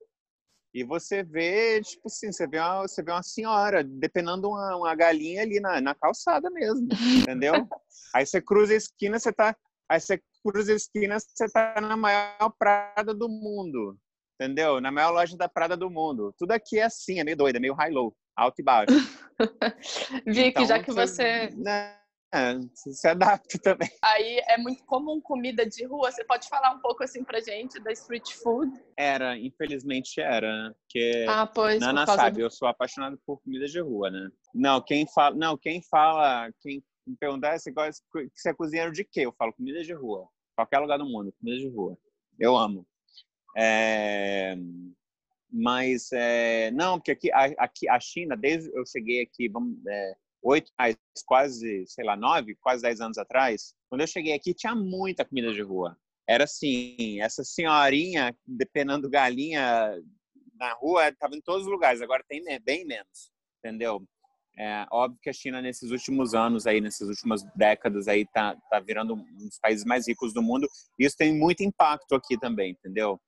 e 0.73 0.83
você 0.85 1.21
vê, 1.21 1.81
tipo 1.81 2.07
assim, 2.07 2.31
você 2.31 2.47
vê 2.47 2.57
uma, 2.57 2.81
você 2.83 3.03
vê 3.03 3.11
uma 3.11 3.23
senhora 3.23 3.83
depenando 3.83 4.49
uma, 4.49 4.77
uma 4.77 4.95
galinha 4.95 5.41
ali 5.41 5.59
na, 5.59 5.81
na 5.81 5.93
calçada 5.93 6.49
mesmo, 6.49 6.87
entendeu? 7.21 7.53
aí 8.15 8.25
você 8.25 8.41
cruza 8.41 8.73
a 8.73 8.77
esquina, 8.77 9.19
você 9.19 9.33
tá. 9.33 9.55
Aí 9.89 9.99
você 9.99 10.21
cruza 10.43 10.71
a 10.71 10.75
esquina, 10.75 11.17
você 11.19 11.49
tá 11.49 11.75
na 11.81 11.97
maior 11.97 12.53
prada 12.57 13.13
do 13.13 13.27
mundo, 13.27 13.97
entendeu? 14.39 14.79
Na 14.79 14.91
maior 14.91 15.11
loja 15.11 15.35
da 15.35 15.49
prada 15.49 15.75
do 15.75 15.89
mundo. 15.89 16.33
Tudo 16.37 16.51
aqui 16.51 16.79
é 16.79 16.83
assim, 16.83 17.19
é 17.19 17.23
meio 17.25 17.35
doido, 17.35 17.57
é 17.57 17.59
meio 17.59 17.73
high-low, 17.73 18.15
alto 18.33 18.61
e 18.61 18.63
baixo. 18.63 18.95
Vicky, 20.25 20.49
então, 20.49 20.65
já 20.65 20.81
que 20.81 20.91
você. 20.91 21.49
Né? 21.57 22.00
É, 22.33 22.57
se 22.73 23.07
adapta 23.07 23.59
também. 23.59 23.89
Aí 24.01 24.41
é 24.47 24.57
muito 24.57 24.85
comum 24.85 25.19
comida 25.19 25.65
de 25.65 25.85
rua. 25.85 26.09
Você 26.09 26.23
pode 26.23 26.47
falar 26.47 26.71
um 26.73 26.79
pouco 26.79 27.03
assim 27.03 27.25
pra 27.25 27.41
gente 27.41 27.77
da 27.81 27.91
street 27.91 28.31
food? 28.41 28.71
Era, 28.97 29.38
infelizmente 29.38 30.21
era. 30.21 30.73
Porque 30.81 31.25
ah, 31.27 31.45
pois, 31.45 31.81
Nana 31.81 32.05
sabe, 32.05 32.38
do... 32.38 32.43
eu 32.43 32.50
sou 32.50 32.69
apaixonado 32.69 33.19
por 33.25 33.41
comida 33.41 33.65
de 33.65 33.81
rua, 33.81 34.09
né? 34.09 34.29
Não, 34.55 34.81
quem 34.81 35.05
fala, 35.13 35.35
não, 35.35 35.57
quem 35.57 35.81
fala, 35.83 36.50
quem 36.61 36.81
me 37.05 37.17
perguntar 37.17 37.59
se 37.59 37.71
você 37.71 38.50
é 38.50 38.53
cozinheiro 38.53 38.93
de 38.93 39.03
quê? 39.03 39.21
Eu 39.21 39.33
falo 39.33 39.53
comida 39.53 39.83
de 39.83 39.93
rua. 39.93 40.27
Qualquer 40.55 40.79
lugar 40.79 40.97
do 40.97 41.05
mundo, 41.05 41.33
comida 41.38 41.57
de 41.57 41.67
rua. 41.67 41.97
Eu 42.39 42.55
amo. 42.55 42.88
É, 43.57 44.55
mas 45.51 46.09
é, 46.13 46.71
não, 46.71 46.97
porque 46.97 47.11
aqui, 47.11 47.29
aqui 47.33 47.89
a 47.89 48.00
China, 48.00 48.38
desde 48.38 48.71
eu 48.73 48.85
cheguei 48.85 49.21
aqui, 49.21 49.50
vamos, 49.50 49.77
é, 49.85 50.13
oito, 50.43 50.71
quase, 51.25 51.86
sei 51.88 52.03
lá, 52.03 52.15
nove, 52.15 52.55
quase 52.62 52.81
dez 52.81 53.00
anos 53.00 53.17
atrás, 53.17 53.74
quando 53.89 54.01
eu 54.01 54.07
cheguei 54.07 54.33
aqui 54.33 54.53
tinha 54.53 54.75
muita 54.75 55.25
comida 55.25 55.53
de 55.53 55.62
rua. 55.62 55.98
Era 56.27 56.45
assim, 56.45 57.19
essa 57.21 57.43
senhorinha 57.43 58.36
depenando 58.45 59.10
galinha 59.10 59.98
na 60.55 60.74
rua 60.74 61.10
estava 61.10 61.36
em 61.36 61.41
todos 61.41 61.65
os 61.65 61.71
lugares. 61.71 62.01
Agora 62.01 62.24
tem 62.27 62.43
bem 62.62 62.86
menos, 62.86 63.31
entendeu? 63.60 64.03
É, 64.57 64.86
óbvio 64.91 65.19
que 65.21 65.29
a 65.29 65.33
China 65.33 65.62
nesses 65.62 65.91
últimos 65.91 66.33
anos 66.33 66.67
aí, 66.67 66.81
nessas 66.81 67.07
últimas 67.07 67.43
décadas 67.55 68.07
aí 68.07 68.25
tá 68.27 68.55
tá 68.69 68.79
virando 68.79 69.13
um 69.15 69.38
dos 69.38 69.57
países 69.60 69.86
mais 69.86 70.07
ricos 70.07 70.33
do 70.33 70.41
mundo. 70.41 70.67
Isso 71.00 71.15
tem 71.17 71.33
muito 71.33 71.63
impacto 71.63 72.13
aqui 72.15 72.38
também, 72.38 72.71
entendeu? 72.71 73.19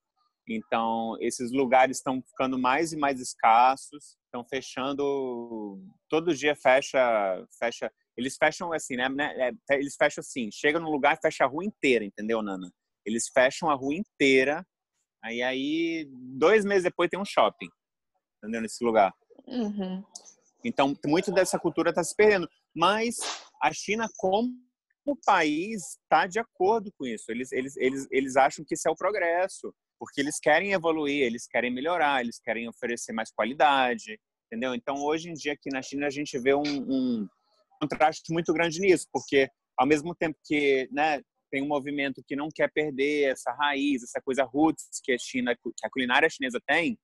Então, 0.47 1.15
esses 1.21 1.51
lugares 1.51 1.97
estão 1.97 2.21
ficando 2.21 2.59
mais 2.59 2.91
e 2.91 2.97
mais 2.97 3.19
escassos, 3.19 4.17
estão 4.25 4.43
fechando, 4.43 5.81
todo 6.09 6.35
dia 6.35 6.55
fecha, 6.55 6.99
fecha, 7.57 7.91
eles 8.17 8.35
fecham 8.35 8.73
assim, 8.73 8.97
né, 8.97 9.07
né? 9.07 9.51
É, 9.71 9.75
eles 9.75 9.95
fecham 9.95 10.21
assim, 10.21 10.49
chega 10.51 10.79
num 10.79 10.89
lugar 10.89 11.15
e 11.15 11.21
fecha 11.21 11.45
a 11.45 11.47
rua 11.47 11.63
inteira, 11.63 12.03
entendeu, 12.03 12.41
Nana? 12.41 12.69
Eles 13.05 13.29
fecham 13.33 13.69
a 13.69 13.73
rua 13.73 13.95
inteira, 13.95 14.65
aí 15.23 15.41
aí 15.41 16.07
dois 16.09 16.65
meses 16.65 16.83
depois 16.83 17.09
tem 17.09 17.19
um 17.19 17.25
shopping, 17.25 17.69
entendeu, 18.37 18.61
nesse 18.61 18.83
lugar. 18.83 19.13
Uhum. 19.47 20.03
Então, 20.65 20.97
muito 21.05 21.31
dessa 21.31 21.59
cultura 21.59 21.89
está 21.89 22.03
se 22.03 22.15
perdendo. 22.15 22.49
Mas 22.75 23.17
a 23.61 23.71
China, 23.71 24.07
como 24.17 24.53
país, 25.25 25.97
está 26.01 26.25
de 26.25 26.39
acordo 26.39 26.91
com 26.97 27.05
isso. 27.05 27.25
Eles, 27.29 27.51
eles, 27.51 27.75
eles, 27.77 28.07
eles 28.09 28.35
acham 28.37 28.63
que 28.65 28.73
isso 28.73 28.87
é 28.87 28.91
o 28.91 28.95
progresso 28.95 29.73
porque 30.03 30.19
eles 30.19 30.37
querem 30.37 30.73
evoluir, 30.73 31.23
eles 31.23 31.47
querem 31.47 31.71
melhorar, 31.71 32.19
eles 32.19 32.37
querem 32.37 32.67
oferecer 32.67 33.13
mais 33.13 33.31
qualidade, 33.31 34.19
entendeu? 34.47 34.75
Então, 34.75 35.01
hoje 35.01 35.29
em 35.29 35.33
dia, 35.33 35.53
aqui 35.53 35.69
na 35.71 35.81
China, 35.81 36.07
a 36.07 36.09
gente 36.09 36.37
vê 36.37 36.53
um, 36.53 36.61
um 36.61 37.27
contraste 37.79 38.33
muito 38.33 38.51
grande 38.51 38.81
nisso, 38.81 39.07
porque 39.13 39.49
ao 39.77 39.87
mesmo 39.87 40.13
tempo 40.13 40.37
que 40.43 40.89
né, 40.91 41.21
tem 41.49 41.63
um 41.63 41.67
movimento 41.67 42.21
que 42.27 42.35
não 42.35 42.49
quer 42.53 42.69
perder 42.73 43.31
essa 43.31 43.53
raiz, 43.53 44.03
essa 44.03 44.21
coisa 44.21 44.43
roots 44.43 44.99
que 45.01 45.13
a 45.13 45.17
China, 45.17 45.55
que 45.55 45.85
a 45.85 45.89
culinária 45.89 46.29
chinesa 46.29 46.59
tem, 46.67 46.99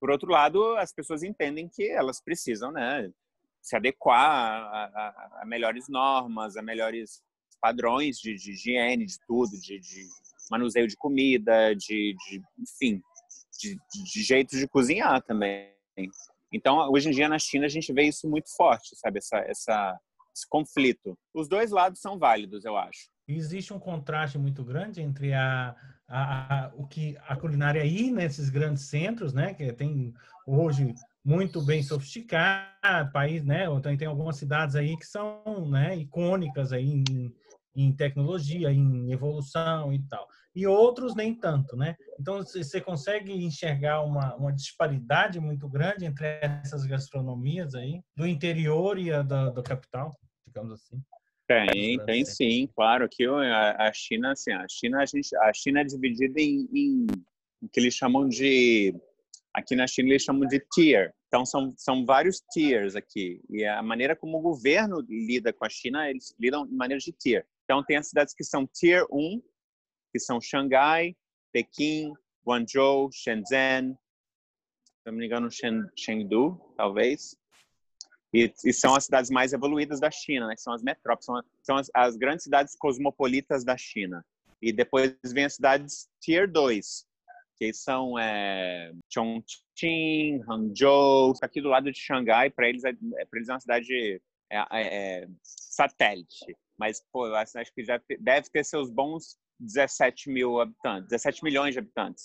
por 0.00 0.10
outro 0.10 0.30
lado, 0.30 0.74
as 0.78 0.90
pessoas 0.90 1.22
entendem 1.22 1.68
que 1.68 1.86
elas 1.90 2.18
precisam, 2.24 2.72
né, 2.72 3.10
se 3.60 3.76
adequar 3.76 4.18
a, 4.18 4.84
a, 4.84 5.42
a 5.42 5.44
melhores 5.44 5.86
normas, 5.86 6.56
a 6.56 6.62
melhores 6.62 7.20
padrões 7.60 8.16
de, 8.16 8.34
de 8.36 8.52
higiene, 8.52 9.04
de 9.04 9.18
tudo, 9.26 9.50
de, 9.60 9.78
de 9.78 10.08
manuseio 10.52 10.86
de 10.86 10.96
comida, 10.96 11.74
de, 11.74 12.14
de 12.14 12.42
enfim, 12.58 13.00
de, 13.58 13.76
de 14.12 14.22
jeitos 14.22 14.58
de 14.58 14.68
cozinhar 14.68 15.22
também. 15.22 15.72
Então, 16.52 16.78
hoje 16.90 17.08
em 17.08 17.12
dia 17.12 17.28
na 17.28 17.38
China 17.38 17.64
a 17.64 17.68
gente 17.68 17.92
vê 17.92 18.02
isso 18.02 18.28
muito 18.28 18.54
forte, 18.54 18.94
sabe? 18.96 19.18
Essa, 19.18 19.38
essa, 19.38 19.98
esse 20.36 20.46
conflito. 20.48 21.18
Os 21.34 21.48
dois 21.48 21.70
lados 21.70 22.00
são 22.00 22.18
válidos, 22.18 22.64
eu 22.64 22.76
acho. 22.76 23.10
Existe 23.26 23.72
um 23.72 23.78
contraste 23.78 24.36
muito 24.36 24.62
grande 24.62 25.00
entre 25.00 25.32
a, 25.32 25.74
a, 26.06 26.66
a, 26.66 26.72
o 26.74 26.86
que 26.86 27.16
a 27.26 27.34
culinária 27.36 27.80
aí 27.80 28.10
nesses 28.10 28.50
grandes 28.50 28.84
centros, 28.84 29.32
né? 29.32 29.54
Que 29.54 29.72
tem 29.72 30.12
hoje 30.46 30.94
muito 31.24 31.62
bem 31.62 31.82
sofisticado, 31.82 33.12
país, 33.12 33.44
né? 33.44 33.64
Tem, 33.80 33.96
tem 33.96 34.08
algumas 34.08 34.36
cidades 34.36 34.74
aí 34.74 34.96
que 34.98 35.06
são, 35.06 35.70
né? 35.70 35.96
Icônicas 35.96 36.72
aí 36.72 36.90
em, 36.90 37.32
em 37.74 37.92
tecnologia, 37.92 38.70
em 38.70 39.10
evolução 39.12 39.92
e 39.92 40.02
tal. 40.08 40.28
E 40.54 40.66
outros 40.66 41.14
nem 41.14 41.34
tanto, 41.34 41.76
né? 41.76 41.96
Então, 42.20 42.42
você 42.42 42.80
consegue 42.80 43.32
enxergar 43.32 44.02
uma, 44.02 44.34
uma 44.36 44.52
disparidade 44.52 45.40
muito 45.40 45.68
grande 45.68 46.04
entre 46.04 46.26
essas 46.42 46.84
gastronomias 46.84 47.74
aí, 47.74 48.02
do 48.16 48.26
interior 48.26 48.98
e 48.98 49.10
a 49.10 49.22
da, 49.22 49.50
da 49.50 49.62
capital, 49.62 50.14
digamos 50.46 50.72
assim? 50.72 51.02
Tem, 51.46 51.98
tem 52.04 52.24
sim, 52.24 52.68
claro. 52.74 53.08
A, 53.42 53.88
a 53.88 53.92
China, 53.92 54.32
assim, 54.32 54.52
a 54.52 54.66
China, 54.68 55.02
a, 55.02 55.06
gente, 55.06 55.36
a 55.36 55.52
China 55.52 55.80
é 55.80 55.84
dividida 55.84 56.40
em, 56.40 56.68
em 56.72 57.06
o 57.62 57.68
que 57.68 57.78
eles 57.78 57.94
chamam 57.94 58.28
de 58.28 58.94
aqui 59.54 59.76
na 59.76 59.86
China 59.86 60.08
eles 60.10 60.22
chamam 60.22 60.46
de 60.46 60.60
tier. 60.72 61.14
Então 61.28 61.44
são 61.44 61.72
são 61.76 62.04
vários 62.04 62.40
tiers 62.52 62.96
aqui 62.96 63.40
e 63.50 63.64
a 63.64 63.82
maneira 63.82 64.16
como 64.16 64.38
o 64.38 64.42
governo 64.42 65.00
lida 65.08 65.52
com 65.52 65.64
a 65.64 65.68
China, 65.68 66.08
eles 66.08 66.34
lidam 66.38 66.66
de 66.66 66.74
maneira 66.74 67.00
de 67.00 67.12
tier. 67.12 67.46
Então, 67.64 67.82
tem 67.84 67.96
as 67.96 68.08
cidades 68.08 68.34
que 68.34 68.44
são 68.44 68.66
Tier 68.66 69.04
1, 69.10 69.42
que 70.12 70.18
são 70.18 70.40
Xangai, 70.40 71.16
Pequim, 71.52 72.12
Guangzhou, 72.46 73.10
Shenzhen, 73.12 73.96
se 75.02 75.10
não 75.10 75.14
me 75.14 75.26
engano, 75.26 75.48
Chengdu, 75.96 76.60
talvez. 76.76 77.36
E, 78.32 78.52
e, 78.64 78.72
são 78.72 78.94
as 78.94 79.04
cidades 79.04 79.30
mais 79.30 79.52
evoluídas 79.52 80.00
da 80.00 80.10
China, 80.10 80.46
né? 80.46 80.54
São 80.56 80.72
as 80.72 80.82
metrópoles, 80.82 81.26
são, 81.26 81.42
são 81.62 81.76
as, 81.76 81.90
as, 81.92 82.16
grandes 82.16 82.44
cidades 82.44 82.76
cosmopolitas 82.76 83.64
da 83.64 83.76
China. 83.76 84.24
E 84.60 84.72
depois 84.72 85.14
vem 85.32 85.44
as 85.44 85.54
cidades 85.54 86.08
Tier 86.20 86.50
2, 86.50 87.04
que 87.58 87.74
são 87.74 88.18
é, 88.18 88.92
Chongqing, 89.12 90.40
Hangzhou, 90.48 91.34
aqui 91.42 91.60
do 91.60 91.68
lado 91.68 91.90
de 91.92 91.98
Xangai, 91.98 92.48
para 92.48 92.68
eles, 92.68 92.84
é, 92.84 92.90
é 92.90 93.26
eles 93.34 93.48
é 93.48 93.52
uma 93.52 93.60
cidade 93.60 94.22
é, 94.50 94.58
é, 94.58 94.64
é 95.22 95.28
satélite 95.42 96.56
mas 96.82 97.00
pô, 97.12 97.28
eu 97.28 97.36
acho, 97.36 97.52
que 97.72 97.84
já 97.84 98.00
deve 98.18 98.50
ter 98.50 98.64
seus 98.64 98.90
bons 98.90 99.38
17 99.60 100.28
mil 100.28 100.60
habitantes, 100.60 101.08
17 101.10 101.44
milhões 101.44 101.74
de 101.74 101.78
habitantes. 101.78 102.24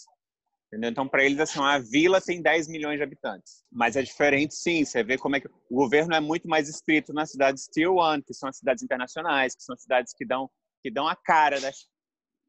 Entendeu? 0.66 0.90
Então, 0.90 1.08
para 1.08 1.24
eles, 1.24 1.40
assim, 1.40 1.60
uma 1.60 1.78
vila 1.78 2.20
tem 2.20 2.42
10 2.42 2.68
milhões 2.68 2.98
de 2.98 3.04
habitantes. 3.04 3.64
Mas 3.72 3.96
é 3.96 4.02
diferente, 4.02 4.56
sim. 4.56 4.84
Você 4.84 5.04
vê 5.04 5.16
como 5.16 5.36
é 5.36 5.40
que 5.40 5.48
o 5.48 5.76
governo 5.76 6.16
é 6.16 6.20
muito 6.20 6.48
mais 6.48 6.68
estrito 6.68 7.14
nas 7.14 7.30
cidades 7.30 7.68
Tier 7.68 7.92
1, 7.92 8.24
que 8.24 8.34
são 8.34 8.50
as 8.50 8.58
cidades 8.58 8.84
internacionais, 8.84 9.56
que 9.56 9.64
são 9.64 9.78
cidades 9.78 10.12
que 10.12 10.26
dão, 10.26 10.50
que 10.84 10.90
dão 10.90 11.08
a 11.08 11.16
cara 11.16 11.62
da 11.62 11.72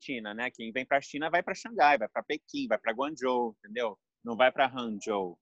China, 0.03 0.33
né? 0.33 0.51
Quem 0.51 0.73
vem 0.73 0.87
para 0.87 0.97
a 0.97 1.03
China 1.03 1.29
vai 1.29 1.43
para 1.43 1.55
Xangai, 1.55 1.99
vai 1.99 2.09
para 2.09 2.23
Pequim, 2.23 2.67
vai 2.67 2.79
para 2.79 2.95
Guangzhou, 2.95 3.55
entendeu? 3.59 3.99
Não 4.25 4.35
vai 4.35 4.51
para 4.51 4.67
Hangzhou. 4.67 5.39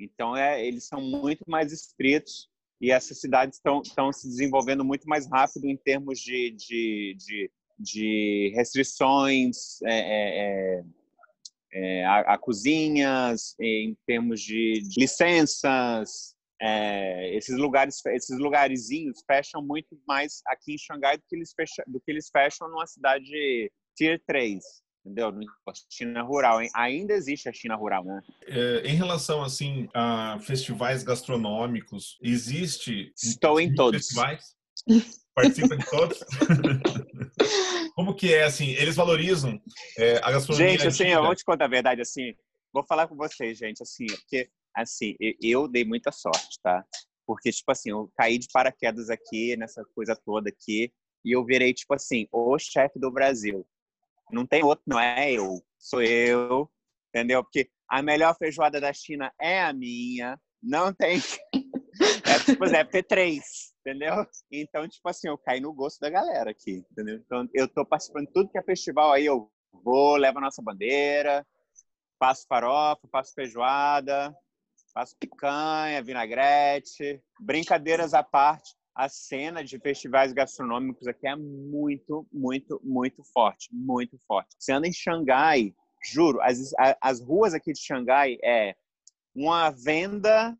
Então, 0.00 0.34
é, 0.34 0.64
eles 0.66 0.88
são 0.88 1.00
muito 1.00 1.44
mais 1.46 1.72
estritos 1.72 2.48
e 2.80 2.90
essas 2.90 3.20
cidades 3.20 3.58
estão 3.58 4.12
se 4.12 4.28
desenvolvendo 4.28 4.84
muito 4.84 5.08
mais 5.08 5.26
rápido 5.30 5.66
em 5.66 5.76
termos 5.76 6.18
de, 6.20 6.50
de, 6.52 7.16
de, 7.18 7.50
de 7.78 8.52
restrições 8.54 9.80
é, 9.82 9.98
é, 9.98 10.38
é, 10.38 10.84
é 11.72 12.04
a, 12.04 12.34
a, 12.34 12.38
cozinhas, 12.38 13.54
em 13.60 13.96
termos 14.06 14.40
de, 14.40 14.82
de 14.82 15.00
licenças. 15.00 16.34
É, 16.60 17.36
esses 17.36 17.56
lugares, 17.58 18.04
esses 18.06 18.38
lugarzinhos 18.38 19.22
fecham 19.26 19.62
muito 19.62 19.98
mais 20.08 20.40
aqui 20.46 20.74
em 20.74 20.78
Xangai 20.78 21.18
do 21.18 21.24
que 21.28 21.36
eles 21.36 21.52
fecham, 21.54 21.84
do 21.86 22.00
que 22.00 22.10
eles 22.10 22.30
fecham 22.30 22.68
numa 22.68 22.86
cidade 22.86 23.70
tier 23.94 24.22
3 24.26 24.64
entendeu? 25.06 25.32
China 25.88 26.22
rural, 26.22 26.60
hein? 26.60 26.70
ainda 26.74 27.14
existe 27.14 27.48
a 27.48 27.52
China 27.52 27.76
rural, 27.76 28.04
né? 28.04 28.20
É, 28.42 28.82
em 28.84 28.96
relação 28.96 29.42
assim 29.42 29.88
a 29.94 30.38
festivais 30.40 31.04
gastronômicos, 31.04 32.18
existe? 32.20 33.12
Estou 33.16 33.60
em 33.60 33.72
todos. 33.74 34.02
Festivais? 34.02 34.56
Participa 35.34 35.76
de 35.76 35.86
todos? 35.88 36.18
Como 37.94 38.14
que 38.14 38.34
é 38.34 38.44
assim? 38.44 38.70
Eles 38.70 38.96
valorizam 38.96 39.60
é, 39.98 40.16
a 40.22 40.32
gastronomia? 40.32 40.72
Gente, 40.72 40.86
assim, 40.86 41.08
eu 41.08 41.22
vou 41.22 41.34
te 41.34 41.44
contar 41.44 41.66
a 41.66 41.68
verdade 41.68 42.00
assim. 42.00 42.34
Vou 42.72 42.84
falar 42.84 43.06
com 43.06 43.16
vocês, 43.16 43.56
gente, 43.56 43.82
assim, 43.82 44.06
porque 44.06 44.50
assim 44.74 45.16
eu 45.40 45.68
dei 45.68 45.84
muita 45.84 46.10
sorte, 46.12 46.58
tá? 46.62 46.84
Porque 47.26 47.50
tipo 47.50 47.70
assim, 47.70 47.90
eu 47.90 48.10
caí 48.16 48.38
de 48.38 48.48
paraquedas 48.52 49.08
aqui 49.08 49.56
nessa 49.56 49.84
coisa 49.94 50.16
toda 50.24 50.50
aqui 50.50 50.92
e 51.24 51.32
eu 51.32 51.44
virei 51.44 51.72
tipo 51.72 51.94
assim 51.94 52.26
o 52.30 52.58
chefe 52.58 52.98
do 52.98 53.10
Brasil 53.10 53.66
não 54.30 54.46
tem 54.46 54.64
outro, 54.64 54.84
não 54.86 54.98
é 54.98 55.32
eu, 55.32 55.62
sou 55.78 56.02
eu, 56.02 56.70
entendeu? 57.08 57.42
Porque 57.42 57.70
a 57.88 58.02
melhor 58.02 58.36
feijoada 58.36 58.80
da 58.80 58.92
China 58.92 59.32
é 59.40 59.62
a 59.62 59.72
minha, 59.72 60.38
não 60.62 60.92
tem. 60.92 61.20
É, 62.26 62.38
tipo, 62.40 62.66
é 62.66 62.84
P3, 62.84 63.40
entendeu? 63.80 64.26
Então, 64.52 64.86
tipo 64.86 65.08
assim, 65.08 65.28
eu 65.28 65.38
caí 65.38 65.60
no 65.60 65.72
gosto 65.72 65.98
da 65.98 66.10
galera 66.10 66.50
aqui, 66.50 66.84
entendeu? 66.90 67.16
Então, 67.16 67.48
eu 67.54 67.66
tô 67.66 67.86
participando 67.86 68.26
de 68.26 68.32
tudo 68.34 68.50
que 68.50 68.58
é 68.58 68.62
festival, 68.62 69.12
aí 69.12 69.24
eu 69.24 69.50
vou, 69.72 70.16
levo 70.16 70.36
a 70.36 70.42
nossa 70.42 70.60
bandeira, 70.60 71.46
faço 72.18 72.44
farofa, 72.46 73.08
faço 73.10 73.32
feijoada, 73.32 74.36
faço 74.92 75.16
picanha, 75.18 76.02
vinagrete, 76.02 77.22
brincadeiras 77.40 78.12
à 78.12 78.22
parte 78.22 78.75
a 78.96 79.10
cena 79.10 79.62
de 79.62 79.78
festivais 79.78 80.32
gastronômicos 80.32 81.06
aqui 81.06 81.28
é 81.28 81.36
muito, 81.36 82.26
muito, 82.32 82.80
muito 82.82 83.22
forte, 83.22 83.68
muito 83.70 84.18
forte. 84.26 84.56
Você 84.58 84.72
anda 84.72 84.88
em 84.88 84.92
Xangai, 84.92 85.74
juro, 86.02 86.40
as, 86.40 86.72
as 87.02 87.20
ruas 87.20 87.52
aqui 87.52 87.74
de 87.74 87.80
Xangai 87.80 88.38
é 88.42 88.74
uma 89.34 89.70
venda, 89.70 90.56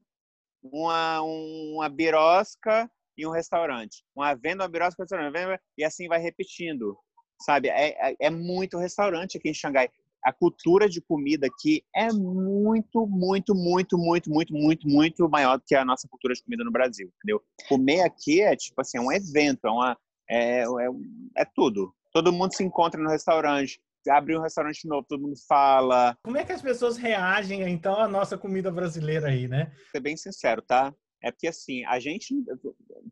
uma, 0.63 1.23
uma 1.23 1.89
birosca 1.89 2.91
e 3.17 3.27
um 3.27 3.31
restaurante. 3.31 4.05
Uma 4.15 4.35
venda, 4.35 4.65
uma 4.65 4.69
birosca, 4.69 5.03
um 5.03 5.05
restaurante, 5.05 5.63
e 5.79 5.83
assim 5.83 6.07
vai 6.07 6.21
repetindo, 6.21 6.95
sabe? 7.41 7.71
É, 7.71 8.11
é, 8.11 8.17
é 8.21 8.31
muito 8.31 8.77
restaurante 8.77 9.39
aqui 9.39 9.49
em 9.49 9.55
Xangai 9.55 9.89
a 10.27 10.33
cultura 10.33 10.89
de 10.89 11.01
comida 11.01 11.47
aqui 11.47 11.85
é 11.95 12.13
muito, 12.13 13.07
muito, 13.07 13.55
muito, 13.55 13.97
muito, 13.97 14.29
muito, 14.29 14.53
muito, 14.53 14.89
muito 14.89 15.29
maior 15.29 15.57
do 15.57 15.63
que 15.65 15.77
a 15.77 15.85
nossa 15.85 16.09
cultura 16.09 16.35
de 16.35 16.43
comida 16.43 16.65
no 16.65 16.73
Brasil, 16.73 17.13
entendeu? 17.17 17.41
Comer 17.69 18.01
aqui 18.01 18.43
é 18.43 18.57
tipo 18.57 18.81
assim, 18.81 18.99
é 18.99 19.01
um 19.01 19.13
evento, 19.13 19.69
é 19.69 19.71
uma 19.71 19.97
é, 20.29 20.63
é, 20.63 20.89
é 21.37 21.45
tudo. 21.55 21.95
Todo 22.13 22.33
mundo 22.33 22.57
se 22.57 22.65
encontra 22.65 23.01
no 23.01 23.09
restaurante, 23.09 23.81
abre 24.09 24.37
um 24.37 24.43
restaurante 24.43 24.89
novo, 24.89 25.07
todo 25.09 25.23
mundo 25.23 25.37
fala. 25.47 26.19
Como 26.25 26.37
é 26.37 26.45
que 26.45 26.53
as 26.53 26.63
pessoas 26.63 26.97
reagem 26.97 27.63
então 27.63 27.95
à 27.95 28.09
nossa 28.09 28.37
comida 28.37 28.69
brasileira 28.69 29.29
aí, 29.29 29.47
né? 29.47 29.67
Vou 29.77 29.87
ser 29.93 30.01
bem 30.01 30.17
sincero, 30.17 30.61
tá? 30.61 30.93
É 31.23 31.31
porque 31.31 31.47
assim, 31.47 31.85
a 31.85 32.01
gente, 32.01 32.35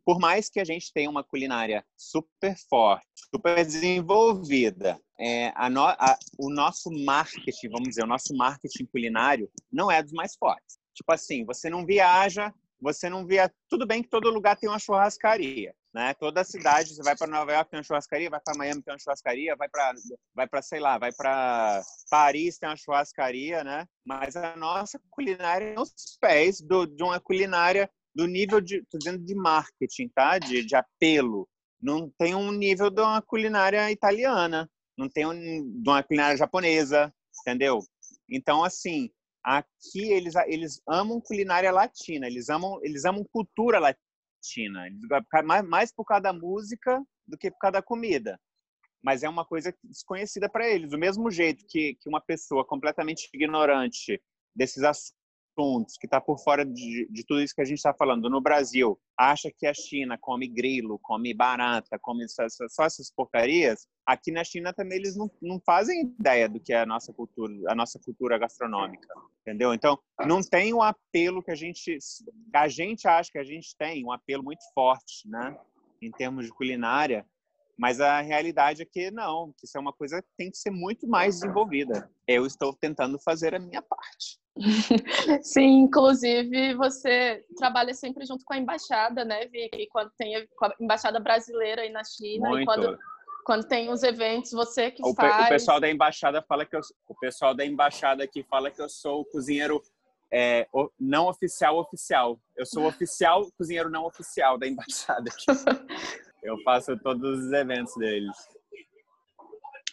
por 0.03 0.19
mais 0.19 0.49
que 0.49 0.59
a 0.59 0.65
gente 0.65 0.91
tenha 0.91 1.09
uma 1.09 1.23
culinária 1.23 1.85
super 1.95 2.55
forte, 2.69 3.07
super 3.33 3.65
desenvolvida, 3.65 4.99
é, 5.19 5.51
a 5.55 5.69
no, 5.69 5.85
a, 5.85 6.17
o 6.37 6.49
nosso 6.49 6.89
marketing, 7.05 7.69
vamos 7.69 7.89
dizer, 7.89 8.03
o 8.03 8.07
nosso 8.07 8.35
marketing 8.35 8.85
culinário 8.85 9.49
não 9.71 9.91
é 9.91 10.01
dos 10.01 10.11
mais 10.11 10.35
fortes. 10.35 10.77
Tipo 10.93 11.11
assim, 11.11 11.45
você 11.45 11.69
não 11.69 11.85
viaja, 11.85 12.53
você 12.81 13.09
não 13.09 13.25
via. 13.25 13.51
Tudo 13.69 13.85
bem 13.85 14.01
que 14.03 14.09
todo 14.09 14.29
lugar 14.29 14.57
tem 14.57 14.69
uma 14.69 14.79
churrascaria, 14.79 15.73
né? 15.93 16.13
Toda 16.13 16.43
cidade, 16.43 16.93
você 16.93 17.03
vai 17.03 17.15
para 17.15 17.27
Nova 17.27 17.51
York 17.51 17.69
tem 17.69 17.79
uma 17.79 17.83
churrascaria, 17.83 18.29
vai 18.29 18.39
para 18.39 18.57
Miami 18.57 18.81
tem 18.81 18.93
uma 18.93 18.99
churrascaria, 18.99 19.55
vai 19.55 19.69
para, 19.69 19.93
vai 20.33 20.47
para, 20.47 20.61
sei 20.61 20.79
lá, 20.79 20.97
vai 20.97 21.11
para 21.11 21.81
Paris 22.09 22.57
tem 22.57 22.69
uma 22.69 22.77
churrascaria, 22.77 23.63
né? 23.63 23.85
Mas 24.05 24.35
a 24.35 24.55
nossa 24.55 24.99
culinária 25.09 25.73
é 25.75 25.79
os 25.79 25.93
pés 26.19 26.61
do, 26.61 26.85
de 26.85 27.03
uma 27.03 27.19
culinária 27.19 27.89
do 28.13 28.27
nível 28.27 28.61
de, 28.61 28.81
tô 28.89 28.97
dizendo 28.97 29.23
de 29.23 29.35
marketing, 29.35 30.09
tá? 30.09 30.39
De, 30.39 30.65
de 30.65 30.75
apelo. 30.75 31.47
Não 31.81 32.09
tem 32.17 32.33
um 32.33 32.51
nível 32.51 32.89
de 32.89 33.01
uma 33.01 33.21
culinária 33.21 33.91
italiana, 33.91 34.69
não 34.97 35.09
tem 35.09 35.25
um, 35.25 35.81
uma 35.85 36.03
culinária 36.03 36.37
japonesa, 36.37 37.13
entendeu? 37.41 37.79
Então, 38.29 38.63
assim, 38.63 39.09
aqui 39.43 40.11
eles, 40.11 40.35
eles 40.47 40.81
amam 40.87 41.21
culinária 41.21 41.71
latina, 41.71 42.27
eles 42.27 42.49
amam, 42.49 42.79
eles 42.83 43.05
amam 43.05 43.25
cultura 43.31 43.79
latina, 43.79 44.87
mais, 45.43 45.67
mais 45.67 45.93
por 45.93 46.05
causa 46.05 46.23
da 46.23 46.33
música 46.33 47.01
do 47.27 47.37
que 47.37 47.51
por 47.51 47.59
causa 47.59 47.73
da 47.73 47.81
comida. 47.81 48.39
Mas 49.03 49.21
é 49.21 49.29
uma 49.29 49.45
coisa 49.45 49.75
desconhecida 49.83 50.49
para 50.49 50.67
eles. 50.67 50.91
Do 50.91 50.97
mesmo 50.97 51.29
jeito 51.29 51.63
que, 51.67 51.95
que 51.95 52.09
uma 52.09 52.21
pessoa 52.21 52.65
completamente 52.65 53.29
ignorante 53.33 54.19
desses 54.55 54.83
assuntos 54.83 55.24
assuntos, 55.55 55.97
que 55.97 56.05
está 56.05 56.19
por 56.19 56.37
fora 56.39 56.65
de, 56.65 57.07
de, 57.09 57.25
tudo 57.25 57.41
isso 57.41 57.55
que 57.55 57.61
a 57.61 57.65
gente 57.65 57.77
está 57.77 57.93
falando, 57.93 58.29
no 58.29 58.41
Brasil, 58.41 58.99
acha 59.17 59.49
que 59.55 59.65
a 59.65 59.73
China 59.73 60.17
come 60.19 60.47
grilo, 60.47 60.99
come 60.99 61.33
barata, 61.33 61.97
come 61.99 62.27
só, 62.27 62.43
só 62.49 62.83
essas 62.83 63.11
porcarias, 63.11 63.87
aqui 64.05 64.31
na 64.31 64.43
China 64.43 64.73
também 64.73 64.97
eles 64.97 65.15
não, 65.15 65.31
não 65.41 65.59
fazem 65.65 66.13
ideia 66.19 66.49
do 66.49 66.59
que 66.59 66.73
é 66.73 66.81
a 66.81 66.85
nossa 66.85 67.13
cultura, 67.13 67.53
a 67.67 67.75
nossa 67.75 67.99
cultura 67.99 68.37
gastronômica, 68.37 69.07
entendeu? 69.41 69.73
Então, 69.73 69.97
não 70.25 70.41
tem 70.41 70.73
um 70.73 70.81
apelo 70.81 71.41
que 71.41 71.51
a 71.51 71.55
gente, 71.55 71.97
a 72.53 72.67
gente 72.67 73.07
acha 73.07 73.31
que 73.31 73.39
a 73.39 73.43
gente 73.43 73.75
tem, 73.77 74.05
um 74.05 74.11
apelo 74.11 74.43
muito 74.43 74.63
forte, 74.73 75.27
né? 75.27 75.57
Em 76.01 76.11
termos 76.11 76.45
de 76.45 76.51
culinária, 76.51 77.25
mas 77.77 77.99
a 77.99 78.21
realidade 78.21 78.81
é 78.81 78.85
que 78.85 79.09
não, 79.11 79.53
que 79.57 79.65
isso 79.65 79.77
é 79.77 79.81
uma 79.81 79.93
coisa 79.93 80.21
que 80.21 80.29
tem 80.37 80.51
que 80.51 80.57
ser 80.57 80.69
muito 80.69 81.07
mais 81.07 81.35
desenvolvida. 81.35 82.09
Eu 82.27 82.45
estou 82.45 82.73
tentando 82.73 83.19
fazer 83.19 83.53
a 83.55 83.59
minha 83.59 83.81
parte. 83.81 84.39
Sim, 85.43 85.81
inclusive 85.81 86.73
você 86.75 87.43
trabalha 87.57 87.93
sempre 87.93 88.25
junto 88.25 88.45
com 88.45 88.53
a 88.53 88.57
embaixada, 88.57 89.25
né, 89.25 89.45
Vicky? 89.47 89.87
Quando 89.87 90.11
tem 90.17 90.35
a 90.35 90.45
embaixada 90.79 91.19
brasileira 91.19 91.81
aí 91.81 91.91
na 91.91 92.03
China 92.03 92.49
muito. 92.49 92.61
e 92.61 92.65
quando 92.65 92.97
quando 93.45 93.67
tem 93.67 93.91
os 93.91 94.01
eventos, 94.01 94.51
você 94.51 94.89
que 94.89 95.05
o, 95.05 95.13
faz. 95.13 95.45
O 95.45 95.49
pessoal 95.49 95.79
da 95.79 95.87
embaixada 95.87 96.41
fala 96.41 96.65
que 96.65 96.75
eu, 96.75 96.81
o 97.07 97.13
pessoal 97.13 97.53
da 97.53 97.63
embaixada 97.63 98.23
aqui 98.23 98.41
fala 98.41 98.71
que 98.71 98.81
eu 98.81 98.89
sou 98.89 99.21
o 99.21 99.25
cozinheiro 99.25 99.83
é, 100.31 100.67
não 100.99 101.27
oficial 101.27 101.77
oficial. 101.77 102.39
Eu 102.57 102.65
sou 102.65 102.87
oficial 102.87 103.45
cozinheiro 103.55 103.89
não 103.89 104.05
oficial 104.05 104.57
da 104.57 104.67
embaixada. 104.67 105.29
Eu 106.43 106.61
faço 106.61 106.95
todos 106.99 107.45
os 107.45 107.51
eventos 107.53 107.95
deles. 107.95 108.35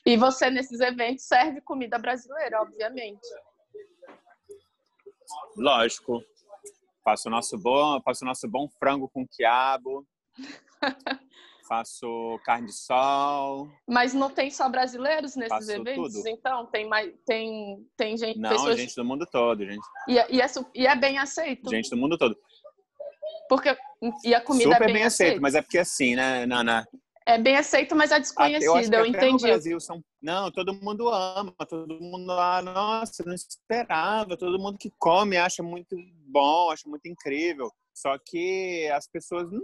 E 0.05 0.19
você, 0.19 0.51
nesses 0.51 0.81
eventos, 0.81 1.25
serve 1.25 1.63
comida 1.63 1.99
brasileira, 1.99 2.61
obviamente. 2.61 3.27
Lógico. 5.57 6.23
Faço 7.05 7.29
o 7.29 7.31
nosso 7.31 7.59
bom, 7.59 8.01
faço 8.03 8.25
nosso 8.25 8.49
bom 8.49 8.69
frango 8.79 9.09
com 9.09 9.27
quiabo. 9.27 10.07
faço 11.69 12.39
carne 12.45 12.67
de 12.67 12.75
sol. 12.75 13.69
Mas 13.89 14.13
não 14.13 14.31
tem 14.31 14.51
só 14.51 14.69
brasileiros 14.69 15.35
nesses 15.37 15.49
faço 15.49 15.73
eventos? 15.73 16.13
Tudo. 16.13 16.29
Então, 16.29 16.67
tem 16.67 16.87
mais 16.87 17.13
tem 17.27 17.87
tem 17.97 18.17
gente, 18.17 18.39
Não, 18.39 18.51
pessoas... 18.51 18.77
gente 18.77 18.95
do 18.95 19.05
mundo 19.05 19.27
todo, 19.31 19.65
gente. 19.65 19.85
E, 20.07 20.19
é, 20.19 20.27
e, 20.31 20.41
é, 20.41 20.47
e 20.75 20.87
é 20.87 20.95
bem 20.95 21.19
aceito. 21.19 21.71
Gente 21.71 21.89
do 21.89 21.97
mundo 21.97 22.19
todo. 22.19 22.37
Porque 23.49 23.77
e 24.25 24.35
a 24.35 24.41
comida 24.41 24.73
Super 24.73 24.83
é 24.83 24.87
bem, 24.87 24.95
bem 24.95 25.05
aceito, 25.05 25.41
mas 25.41 25.55
é 25.55 25.63
porque 25.63 25.79
assim, 25.79 26.15
né, 26.15 26.45
Nana? 26.47 26.87
É 27.27 27.39
bem 27.39 27.57
aceito, 27.57 27.95
mas 27.95 28.11
é 28.11 28.19
desconhecido, 28.19 28.95
eu, 28.95 29.01
eu 29.01 29.07
entendi. 29.07 29.45
No 29.45 29.51
Brasil 29.51 29.81
são... 29.81 30.03
Não, 30.21 30.51
todo 30.51 30.75
mundo 30.75 31.09
ama, 31.09 31.55
todo 31.69 32.01
mundo 32.01 32.27
lá, 32.27 32.61
nossa, 32.63 33.25
não 33.25 33.35
esperava, 33.35 34.37
todo 34.37 34.59
mundo 34.59 34.79
que 34.79 34.91
come 34.99 35.37
acha 35.37 35.63
muito 35.63 35.97
bom, 36.27 36.71
acha 36.71 36.89
muito 36.89 37.07
incrível. 37.07 37.71
Só 37.95 38.17
que 38.19 38.89
as 38.93 39.07
pessoas 39.07 39.51
não 39.51 39.61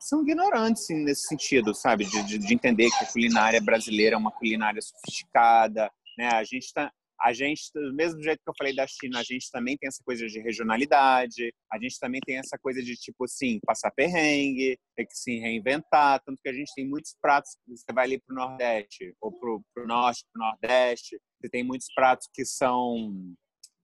são 0.00 0.22
ignorantes 0.22 0.84
assim, 0.84 1.04
nesse 1.04 1.26
sentido, 1.26 1.74
sabe? 1.74 2.04
De, 2.04 2.22
de, 2.22 2.38
de, 2.38 2.54
entender 2.54 2.90
que 2.90 3.04
a 3.04 3.12
culinária 3.12 3.60
brasileira 3.60 4.16
é 4.16 4.18
uma 4.18 4.32
culinária 4.32 4.80
sofisticada, 4.80 5.90
né? 6.18 6.28
A 6.28 6.44
gente 6.44 6.64
está 6.64 6.92
a 7.22 7.32
gente, 7.32 7.70
do 7.72 7.94
mesmo 7.94 8.20
jeito 8.20 8.40
que 8.42 8.50
eu 8.50 8.54
falei 8.58 8.74
da 8.74 8.86
China, 8.86 9.20
a 9.20 9.22
gente 9.22 9.48
também 9.50 9.76
tem 9.76 9.86
essa 9.86 10.02
coisa 10.04 10.26
de 10.26 10.40
regionalidade, 10.40 11.54
a 11.72 11.78
gente 11.78 11.98
também 12.00 12.20
tem 12.20 12.38
essa 12.38 12.58
coisa 12.58 12.82
de, 12.82 12.96
tipo 12.96 13.24
assim, 13.24 13.60
passar 13.64 13.92
perrengue, 13.92 14.76
ter 14.96 15.06
que 15.06 15.16
se 15.16 15.38
reinventar, 15.38 16.20
tanto 16.24 16.40
que 16.42 16.48
a 16.48 16.52
gente 16.52 16.72
tem 16.74 16.88
muitos 16.88 17.14
pratos, 17.20 17.52
você 17.68 17.92
vai 17.92 18.06
ali 18.06 18.20
para 18.20 18.32
o 18.34 18.36
Nordeste, 18.36 19.14
ou 19.20 19.32
para 19.32 19.84
o 19.84 19.86
Norte, 19.86 20.24
para 20.32 20.42
o 20.42 20.46
Nordeste, 20.46 21.20
você 21.40 21.48
tem 21.48 21.62
muitos 21.62 21.86
pratos 21.94 22.28
que 22.34 22.44
são, 22.44 23.14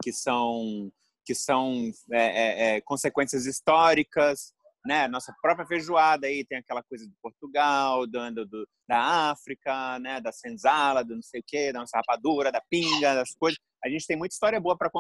que 0.03 0.13
são, 0.13 0.91
que 1.25 1.35
são 1.35 1.93
é, 2.11 2.23
é, 2.23 2.77
é, 2.77 2.81
consequências 2.81 3.47
históricas, 3.47 4.53
né? 4.89 5.07
Nossa 5.07 5.35
própria 5.43 5.67
feijoada 5.67 6.27
aí 6.27 6.47
tem 6.47 6.59
aquela 6.59 6.83
coisa 6.83 7.07
de 7.07 7.13
Portugal, 7.23 8.07
do, 8.07 8.47
do, 8.47 8.67
da 8.89 9.31
África, 9.31 9.99
né? 9.99 10.19
Da 10.19 10.33
senzala, 10.33 11.05
do 11.05 11.15
não 11.15 11.23
sei 11.23 11.41
o 11.41 11.45
quê, 11.47 11.71
da 11.71 11.81
nossa 11.81 11.99
rapadura, 11.99 12.51
da 12.51 12.63
pinga, 12.71 13.15
das 13.15 13.35
coisas. 13.35 13.59
A 13.85 13.89
gente 13.91 14.07
tem 14.07 14.17
muita 14.17 14.33
história 14.33 14.59
boa 14.59 14.77
para 14.79 14.91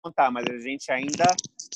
contar, 0.00 0.30
mas 0.30 0.44
a 0.48 0.60
gente 0.60 0.90
ainda 0.92 1.24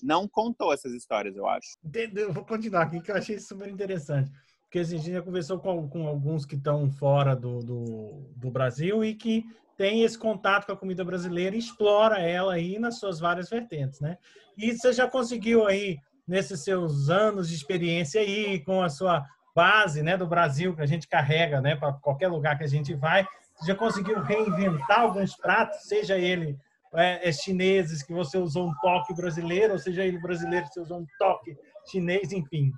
não 0.01 0.29
contou 0.29 0.73
essas 0.73 0.93
histórias, 0.93 1.37
eu 1.37 1.47
acho. 1.49 1.77
Eu 2.15 2.33
vou 2.33 2.45
continuar 2.45 2.83
aqui 2.83 3.01
que 3.01 3.11
eu 3.11 3.17
achei 3.17 3.39
super 3.41 3.69
interessante. 3.69 4.31
Porque 4.63 4.79
assim, 4.79 4.95
a 4.95 4.99
gente 4.99 5.13
já 5.13 5.23
conversou 5.23 5.59
com, 5.59 5.89
com 5.89 6.07
alguns 6.07 6.47
que 6.47 6.55
estão 6.55 6.89
fora 6.89 7.35
do, 7.35 7.59
do, 7.59 8.31
do 8.37 8.51
Brasil 8.51 9.05
e 9.05 9.13
que 9.13 9.45
tem 9.77 10.03
esse 10.05 10.17
contato 10.17 10.67
com 10.67 10.73
a 10.73 10.77
comida 10.77 11.05
brasileira 11.05 11.57
e 11.57 11.59
explora 11.59 12.21
ela 12.21 12.55
aí 12.55 12.79
nas 12.79 13.01
suas 13.01 13.19
várias 13.19 13.51
vertentes, 13.51 14.01
né? 14.01 14.17
E 14.57 14.73
você 14.73 14.93
já 14.93 15.09
conseguiu 15.09 15.67
aí 15.67 15.99
nesses 16.27 16.65
seus 16.65 17.09
anos 17.09 17.49
de 17.49 17.55
experiência 17.55 18.21
aí, 18.21 18.61
com 18.65 18.83
a 18.83 18.89
sua 18.89 19.25
base 19.55 20.03
né, 20.03 20.17
do 20.17 20.27
Brasil 20.27 20.75
que 20.75 20.83
a 20.83 20.87
gente 20.87 21.09
carrega 21.09 21.61
né, 21.61 21.77
para 21.77 21.93
qualquer 21.95 22.29
lugar 22.29 22.59
que 22.59 22.65
a 22.65 22.69
gente 22.69 22.95
vai, 22.95 23.27
já 23.67 23.75
conseguiu 23.75 24.21
reinventar 24.21 25.01
alguns 25.01 25.35
pratos, 25.35 25.83
seja 25.83 26.19
ele 26.19 26.59
é, 26.95 27.29
é, 27.29 27.33
chineses 27.33 28.03
que 28.03 28.13
você 28.13 28.37
usou 28.37 28.69
um 28.69 28.75
toque 28.81 29.15
brasileiro, 29.15 29.73
ou 29.73 29.79
seja 29.79 30.05
ele 30.05 30.19
brasileiro 30.19 30.67
que 30.67 30.75
você 30.75 30.81
usou 30.81 30.99
um 30.99 31.07
toque 31.19 31.57
chinês, 31.91 32.33
enfim. 32.33 32.73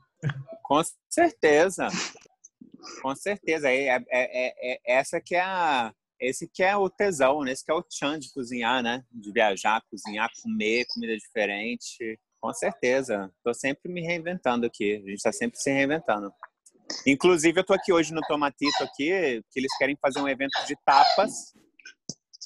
Com 0.62 0.80
certeza, 1.08 1.88
com 3.02 3.14
certeza. 3.14 3.70
É, 3.70 3.88
é, 3.88 4.02
é, 4.10 4.52
é 4.62 4.98
essa 4.98 5.20
que 5.20 5.34
é 5.34 5.40
a, 5.40 5.92
esse 6.20 6.48
que 6.48 6.62
é 6.62 6.76
o 6.76 6.90
tesão, 6.90 7.42
né? 7.42 7.52
esse 7.52 7.64
que 7.64 7.70
é 7.70 7.74
o 7.74 7.82
tchan 7.82 8.18
de 8.18 8.32
cozinhar, 8.32 8.82
né? 8.82 9.04
De 9.10 9.32
viajar, 9.32 9.82
cozinhar, 9.90 10.30
comer 10.42 10.84
comida 10.92 11.16
diferente. 11.16 12.18
Com 12.40 12.52
certeza. 12.52 13.32
Estou 13.36 13.54
sempre 13.54 13.90
me 13.90 14.00
reinventando 14.00 14.66
aqui. 14.66 14.94
A 14.96 14.98
gente 15.00 15.14
está 15.14 15.32
sempre 15.32 15.58
se 15.58 15.70
reinventando. 15.70 16.32
Inclusive, 17.06 17.58
eu 17.58 17.62
estou 17.62 17.76
aqui 17.76 17.92
hoje 17.92 18.12
no 18.12 18.20
Tomatito 18.22 18.82
aqui, 18.82 19.42
que 19.50 19.60
eles 19.60 19.76
querem 19.76 19.96
fazer 20.00 20.20
um 20.20 20.28
evento 20.28 20.64
de 20.66 20.74
tapas. 20.84 21.54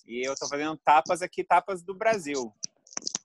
E 0.07 0.26
eu 0.26 0.33
estou 0.33 0.48
fazendo 0.48 0.76
tapas 0.85 1.22
aqui, 1.22 1.44
tapas 1.44 1.83
do 1.83 1.94
Brasil. 1.94 2.52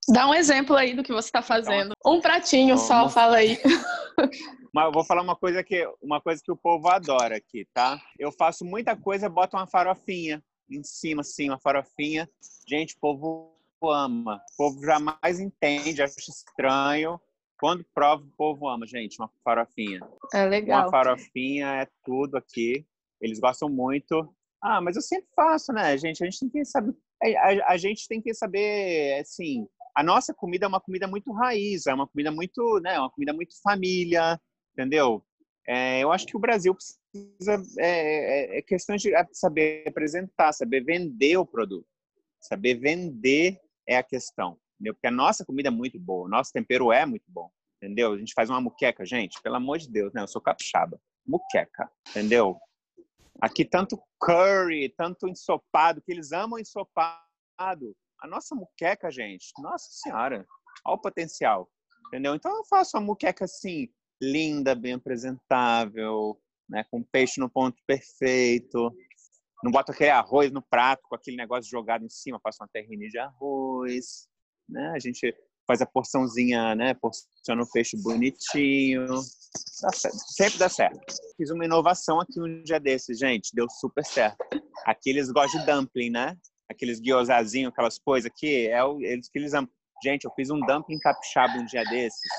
Dá 0.09 0.27
um 0.27 0.33
exemplo 0.33 0.75
aí 0.75 0.93
do 0.93 1.03
que 1.03 1.11
você 1.11 1.27
está 1.27 1.41
fazendo. 1.41 1.93
Um 2.05 2.21
pratinho 2.21 2.77
só, 2.77 3.09
fala 3.09 3.37
aí. 3.37 3.59
Mas 4.73 4.85
eu 4.85 4.91
vou 4.91 5.03
falar 5.03 5.21
uma 5.21 5.35
coisa 5.35 5.63
que 5.63 5.85
uma 6.01 6.21
coisa 6.21 6.41
que 6.43 6.51
o 6.51 6.55
povo 6.55 6.87
adora 6.87 7.35
aqui, 7.35 7.67
tá? 7.73 7.99
Eu 8.17 8.31
faço 8.31 8.63
muita 8.63 8.95
coisa, 8.95 9.27
boto 9.27 9.57
uma 9.57 9.67
farofinha 9.67 10.41
em 10.69 10.83
cima, 10.83 11.21
assim, 11.21 11.49
uma 11.49 11.59
farofinha. 11.59 12.29
Gente, 12.67 12.95
o 12.95 12.99
povo 12.99 13.56
ama. 13.83 14.41
O 14.53 14.57
povo 14.57 14.85
jamais 14.85 15.39
entende, 15.39 16.01
acha 16.01 16.15
estranho. 16.19 17.19
Quando 17.59 17.85
prova, 17.93 18.23
o 18.23 18.31
povo 18.37 18.67
ama, 18.67 18.85
gente, 18.85 19.19
uma 19.19 19.29
farofinha. 19.43 19.99
É 20.33 20.45
legal. 20.45 20.83
Uma 20.83 20.91
farofinha 20.91 21.67
é 21.81 21.87
tudo 22.03 22.37
aqui. 22.37 22.85
Eles 23.19 23.39
gostam 23.39 23.67
muito. 23.67 24.33
Ah, 24.61 24.81
mas 24.81 24.95
eu 24.95 25.01
sempre 25.01 25.27
faço, 25.35 25.73
né, 25.73 25.97
gente? 25.97 26.23
A 26.23 26.25
gente 26.25 26.39
tem 26.39 26.49
que 26.49 26.65
saber. 26.65 26.95
A, 27.21 27.73
a 27.73 27.77
gente 27.77 28.07
tem 28.07 28.21
que 28.21 28.33
saber, 28.33 29.19
assim, 29.19 29.67
a 29.97 30.03
nossa 30.03 30.31
comida 30.31 30.65
é 30.65 30.67
uma 30.67 30.79
comida 30.79 31.07
muito 31.07 31.31
raiz, 31.33 31.87
é 31.87 31.93
uma 31.93 32.07
comida 32.07 32.31
muito, 32.31 32.79
né, 32.81 32.99
uma 32.99 33.09
comida 33.09 33.33
muito 33.33 33.59
família, 33.63 34.39
entendeu? 34.71 35.25
É, 35.67 35.99
eu 36.01 36.11
acho 36.11 36.27
que 36.27 36.37
o 36.37 36.39
Brasil 36.39 36.75
precisa 36.75 37.63
é, 37.79 38.55
é, 38.55 38.59
é 38.59 38.61
questão 38.61 38.95
de 38.95 39.11
saber 39.33 39.83
apresentar, 39.87 40.53
saber 40.53 40.83
vender 40.83 41.37
o 41.37 41.45
produto, 41.45 41.87
saber 42.39 42.75
vender 42.75 43.59
é 43.87 43.97
a 43.97 44.03
questão, 44.03 44.57
entendeu? 44.75 44.93
Porque 44.93 45.07
a 45.07 45.11
nossa 45.11 45.45
comida 45.45 45.69
é 45.69 45.71
muito 45.71 45.99
boa, 45.99 46.25
o 46.25 46.29
nosso 46.29 46.51
tempero 46.51 46.91
é 46.91 47.05
muito 47.05 47.25
bom, 47.27 47.49
entendeu? 47.81 48.13
A 48.13 48.17
gente 48.17 48.33
faz 48.33 48.49
uma 48.49 48.61
muqueca, 48.61 49.05
gente, 49.05 49.41
pelo 49.41 49.55
amor 49.55 49.77
de 49.77 49.89
Deus, 49.89 50.13
né? 50.13 50.21
Eu 50.21 50.27
sou 50.27 50.41
capixaba, 50.41 50.99
muqueca, 51.25 51.89
entendeu? 52.09 52.57
Aqui 53.41 53.63
tanto 53.63 54.01
curry, 54.19 54.89
tanto 54.97 55.27
ensopado, 55.27 56.01
que 56.01 56.11
eles 56.11 56.31
amam 56.31 56.59
ensopado. 56.59 57.95
A 58.19 58.27
nossa 58.27 58.55
muqueca, 58.55 59.11
gente, 59.11 59.53
nossa 59.59 59.87
senhora, 59.91 60.45
olha 60.85 60.95
o 60.95 60.97
potencial, 60.97 61.69
entendeu? 62.07 62.33
Então 62.35 62.55
eu 62.55 62.65
faço 62.65 62.97
uma 62.97 63.05
muqueca 63.05 63.45
assim, 63.45 63.89
linda, 64.21 64.73
bem 64.73 64.93
apresentável, 64.93 66.39
né, 66.67 66.83
com 66.89 67.03
peixe 67.03 67.39
no 67.39 67.49
ponto 67.49 67.77
perfeito. 67.85 68.91
Não 69.63 69.71
boto 69.71 69.91
aquele 69.91 70.11
arroz 70.11 70.51
no 70.51 70.61
prato 70.61 71.03
com 71.09 71.15
aquele 71.15 71.37
negócio 71.37 71.69
jogado 71.69 72.05
em 72.05 72.09
cima, 72.09 72.39
faço 72.41 72.61
uma 72.61 72.69
terrine 72.71 73.09
de 73.09 73.17
arroz, 73.17 74.27
né? 74.69 74.91
A 74.95 74.99
gente 74.99 75.35
faz 75.65 75.81
a 75.81 75.85
porçãozinha, 75.85 76.75
né? 76.75 76.93
Porciona 76.93 77.63
o 77.63 77.71
peixe 77.71 77.97
bonitinho. 77.97 79.07
Dá 79.81 79.89
sempre 79.91 80.59
dá 80.59 80.69
certo. 80.69 80.99
Fiz 81.35 81.49
uma 81.49 81.65
inovação 81.65 82.19
aqui 82.19 82.39
um 82.39 82.63
dia 82.63 82.79
desses, 82.79 83.17
gente. 83.17 83.53
Deu 83.53 83.67
super 83.69 84.05
certo. 84.05 84.37
Aqui 84.85 85.09
eles 85.09 85.31
gostam 85.31 85.59
de 85.59 85.65
dumpling, 85.65 86.11
né? 86.11 86.37
Aqueles 86.69 87.01
gyozazinhos, 87.01 87.71
aquelas 87.71 87.97
coisas 87.97 88.31
aqui. 88.31 88.67
É 88.67 88.83
o, 88.83 89.01
eles 89.01 89.27
que 89.27 89.39
eles 89.39 89.53
amam. 89.53 89.69
Gente, 90.03 90.25
eu 90.25 90.31
fiz 90.35 90.51
um 90.51 90.59
dumpling 90.59 90.99
capixaba 90.99 91.53
um 91.53 91.65
dia 91.65 91.83
desses. 91.85 92.31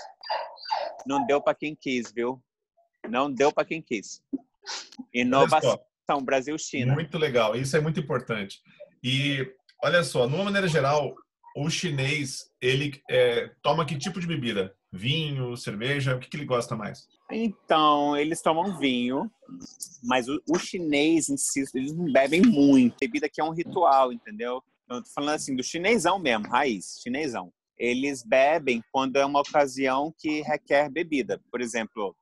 Não 1.04 1.26
deu 1.26 1.42
para 1.42 1.54
quem 1.54 1.74
quis, 1.74 2.12
viu? 2.12 2.40
Não 3.09 3.33
deu 3.33 3.52
para 3.52 3.64
quem 3.64 3.83
quis. 3.83 4.22
Inovação 5.12 5.78
Brasil-China. 6.16 6.94
Muito 6.94 7.18
legal. 7.18 7.55
Isso 7.55 7.77
é 7.77 7.81
muito 7.81 8.01
importante. 8.01 8.61
E 9.03 9.47
olha 9.83 10.03
só, 10.03 10.27
de 10.27 10.35
uma 10.35 10.44
maneira 10.44 10.66
geral, 10.66 11.14
o 11.57 11.68
chinês 11.68 12.51
ele 12.61 13.01
é, 13.11 13.51
toma 13.62 13.85
que 13.85 13.99
tipo 13.99 14.21
de 14.21 14.27
bebida? 14.27 14.75
Vinho, 14.90 15.57
cerveja? 15.57 16.16
O 16.16 16.18
que, 16.18 16.29
que 16.29 16.37
ele 16.37 16.47
gosta 16.47 16.75
mais? 16.75 17.07
Então, 17.31 18.16
eles 18.16 18.40
tomam 18.40 18.79
vinho, 18.79 19.31
mas 20.03 20.29
o, 20.29 20.40
o 20.49 20.59
chinês, 20.59 21.29
insisto, 21.29 21.77
eles 21.77 21.92
não 21.92 22.11
bebem 22.11 22.40
muito. 22.40 22.97
Bebida 22.99 23.29
que 23.29 23.40
é 23.40 23.44
um 23.44 23.53
ritual, 23.53 24.12
entendeu? 24.12 24.62
Eu 24.88 25.03
tô 25.03 25.11
falando 25.11 25.35
assim 25.35 25.55
do 25.55 25.62
chinesão 25.62 26.18
mesmo, 26.18 26.49
raiz, 26.49 26.99
chinesão. 27.03 27.53
Eles 27.79 28.25
bebem 28.25 28.83
quando 28.90 29.16
é 29.16 29.27
uma 29.27 29.40
ocasião 29.40 30.12
que 30.18 30.40
requer 30.40 30.90
bebida. 30.90 31.40
Por 31.51 31.61
exemplo, 31.61 32.16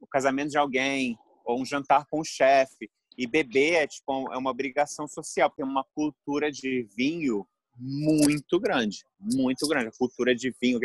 o 0.00 0.06
casamento 0.06 0.50
de 0.50 0.58
alguém 0.58 1.18
ou 1.44 1.60
um 1.60 1.64
jantar 1.64 2.06
com 2.10 2.20
o 2.20 2.24
chefe. 2.24 2.90
E 3.18 3.26
beber 3.26 3.74
é 3.74 3.86
tipo 3.86 4.32
é 4.32 4.38
uma 4.38 4.50
obrigação 4.50 5.08
social, 5.08 5.50
porque 5.50 5.62
é 5.62 5.64
uma 5.64 5.84
cultura 5.92 6.52
de 6.52 6.88
vinho 6.96 7.44
muito 7.76 8.60
grande, 8.60 9.04
muito 9.18 9.66
grande. 9.66 9.88
A 9.88 9.98
cultura 9.98 10.34
de 10.36 10.54
vinho, 10.62 10.78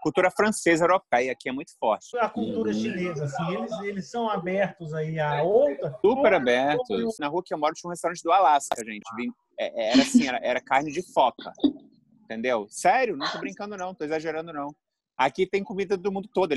cultura 0.00 0.30
francesa, 0.30 0.84
europeia 0.84 1.32
aqui 1.32 1.48
é 1.48 1.52
muito 1.52 1.72
forte. 1.78 2.16
A 2.18 2.28
cultura 2.28 2.70
hum. 2.70 2.74
chinesa, 2.74 3.24
assim, 3.24 3.54
eles, 3.54 3.72
eles 3.80 4.10
são 4.10 4.30
abertos 4.30 4.94
aí 4.94 5.18
a 5.18 5.42
outra? 5.42 5.98
Super 6.00 6.34
abertos. 6.34 7.18
Na 7.18 7.26
rua 7.26 7.42
que 7.44 7.52
eu 7.52 7.58
moro 7.58 7.74
tinha 7.74 7.88
um 7.88 7.92
restaurante 7.92 8.22
do 8.22 8.30
Alasca, 8.30 8.84
gente. 8.84 9.02
É, 9.58 9.90
era 9.90 10.02
assim, 10.02 10.26
era, 10.26 10.38
era 10.40 10.60
carne 10.60 10.92
de 10.92 11.02
foca. 11.12 11.52
Entendeu? 12.24 12.66
Sério, 12.70 13.16
não 13.16 13.30
tô 13.30 13.38
brincando 13.38 13.76
não, 13.76 13.92
tô 13.92 14.04
exagerando 14.04 14.52
não. 14.52 14.74
Aqui 15.16 15.46
tem 15.46 15.62
comida 15.62 15.96
do 15.96 16.10
mundo 16.10 16.28
todo. 16.32 16.54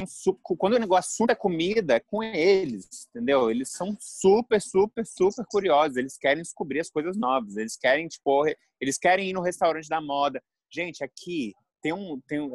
Quando 0.57 0.73
o 0.73 0.79
negócio 0.79 1.25
é 1.29 1.35
comida, 1.35 1.95
é 1.95 1.99
com 1.99 2.23
eles, 2.23 3.07
entendeu? 3.09 3.51
Eles 3.51 3.71
são 3.71 3.95
super, 3.99 4.61
super, 4.61 5.05
super 5.05 5.45
curiosos. 5.49 5.97
Eles 5.97 6.17
querem 6.17 6.41
descobrir 6.41 6.79
as 6.79 6.89
coisas 6.89 7.17
novas. 7.17 7.57
Eles 7.57 7.77
querem, 7.77 8.07
tipo, 8.07 8.45
eles 8.79 8.97
querem 8.97 9.29
ir 9.29 9.33
no 9.33 9.41
restaurante 9.41 9.87
da 9.87 10.01
moda. 10.01 10.41
Gente, 10.71 11.03
aqui 11.03 11.53
tem 11.81 11.93
um, 11.93 12.19
tem 12.27 12.39
um 12.39 12.51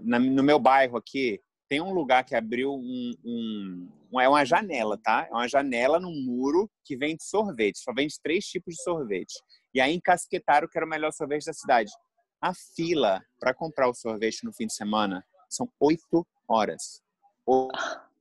no 0.00 0.42
meu 0.42 0.58
bairro 0.58 0.96
aqui 0.96 1.40
tem 1.68 1.80
um 1.82 1.92
lugar 1.92 2.24
que 2.24 2.34
abriu 2.34 2.72
um, 2.72 3.12
um, 3.22 4.20
é 4.20 4.28
uma 4.28 4.44
janela, 4.44 4.96
tá? 4.96 5.26
É 5.30 5.32
uma 5.32 5.46
janela 5.46 6.00
no 6.00 6.10
muro 6.10 6.70
que 6.82 6.96
vende 6.96 7.22
sorvete. 7.22 7.78
Só 7.78 7.92
vende 7.92 8.14
três 8.22 8.46
tipos 8.46 8.74
de 8.74 8.82
sorvete. 8.82 9.34
E 9.74 9.80
aí 9.80 9.94
encasquetaram 9.94 10.66
que 10.66 10.78
era 10.78 10.86
o 10.86 10.88
melhor 10.88 11.12
sorvete 11.12 11.44
da 11.44 11.52
cidade. 11.52 11.92
A 12.40 12.52
fila 12.74 13.22
para 13.38 13.52
comprar 13.52 13.88
o 13.88 13.94
sorvete 13.94 14.44
no 14.44 14.52
fim 14.52 14.66
de 14.66 14.74
semana 14.74 15.22
são 15.48 15.68
oito 15.80 16.26
horas. 16.46 17.02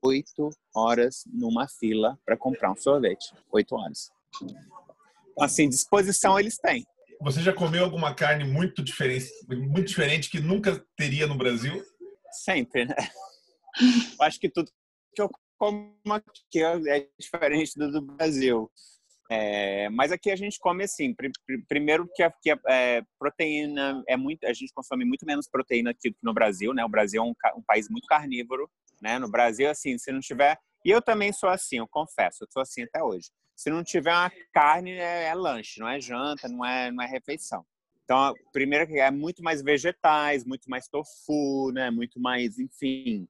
Oito 0.01 0.49
horas 0.75 1.23
numa 1.27 1.67
fila 1.67 2.17
para 2.25 2.37
comprar 2.37 2.71
um 2.71 2.75
sorvete. 2.75 3.33
Oito 3.51 3.75
horas. 3.75 4.11
Assim, 5.39 5.69
disposição 5.69 6.39
eles 6.39 6.57
têm. 6.57 6.85
Você 7.21 7.41
já 7.41 7.51
comeu 7.51 7.83
alguma 7.83 8.13
carne 8.13 8.43
muito 8.43 8.83
diferente, 8.83 9.27
muito 9.49 9.87
diferente 9.87 10.29
que 10.29 10.39
nunca 10.39 10.83
teria 10.95 11.25
no 11.25 11.35
Brasil? 11.35 11.83
Sempre, 12.31 12.85
né? 12.85 12.95
Eu 14.19 14.25
acho 14.25 14.39
que 14.39 14.49
tudo 14.49 14.71
que 15.13 15.21
eu 15.21 15.29
como 15.57 15.91
aqui 16.09 16.63
é 16.63 17.07
diferente 17.19 17.77
do, 17.77 17.91
do 17.91 18.01
Brasil. 18.01 18.71
É, 19.29 19.89
mas 19.89 20.11
aqui 20.11 20.31
a 20.31 20.35
gente 20.37 20.57
come 20.57 20.85
assim, 20.85 21.13
pr 21.13 21.29
pr 21.45 21.59
primeiro 21.67 22.07
que 22.15 22.23
a, 22.23 22.31
que 22.31 22.49
a 22.49 22.59
é, 22.69 23.01
proteína 23.19 24.01
é 24.07 24.15
muito, 24.15 24.45
a 24.45 24.53
gente 24.53 24.73
consome 24.73 25.03
muito 25.03 25.25
menos 25.25 25.49
proteína 25.49 25.91
aqui 25.91 26.09
do 26.09 26.15
que 26.15 26.23
no 26.23 26.33
Brasil, 26.33 26.73
né? 26.73 26.85
O 26.85 26.89
Brasil 26.89 27.21
é 27.21 27.25
um, 27.25 27.33
um, 27.57 27.61
país 27.61 27.89
muito 27.89 28.07
carnívoro, 28.07 28.69
né? 29.01 29.19
No 29.19 29.29
Brasil, 29.29 29.69
assim, 29.69 29.97
se 29.97 30.11
não 30.11 30.21
tiver, 30.21 30.57
e 30.85 30.89
eu 30.89 31.01
também 31.01 31.33
sou 31.33 31.49
assim, 31.49 31.77
eu 31.77 31.87
confesso, 31.87 32.43
eu 32.43 32.47
sou 32.49 32.61
assim 32.61 32.83
até 32.83 33.03
hoje. 33.03 33.29
Se 33.55 33.69
não 33.69 33.83
tiver 33.83 34.13
uma 34.13 34.31
carne, 34.53 34.91
é, 34.91 35.25
é 35.25 35.33
lanche, 35.33 35.79
não 35.79 35.89
é 35.89 35.99
janta, 35.99 36.47
não 36.47 36.63
é, 36.63 36.91
não 36.91 37.03
é 37.03 37.07
refeição. 37.07 37.65
Então, 38.05 38.33
primeiro 38.53 38.87
que 38.87 38.97
é 38.99 39.11
muito 39.11 39.43
mais 39.43 39.61
vegetais, 39.61 40.45
muito 40.45 40.69
mais 40.69 40.87
tofu, 40.87 41.71
né? 41.73 41.91
Muito 41.91 42.21
mais, 42.21 42.57
enfim, 42.57 43.27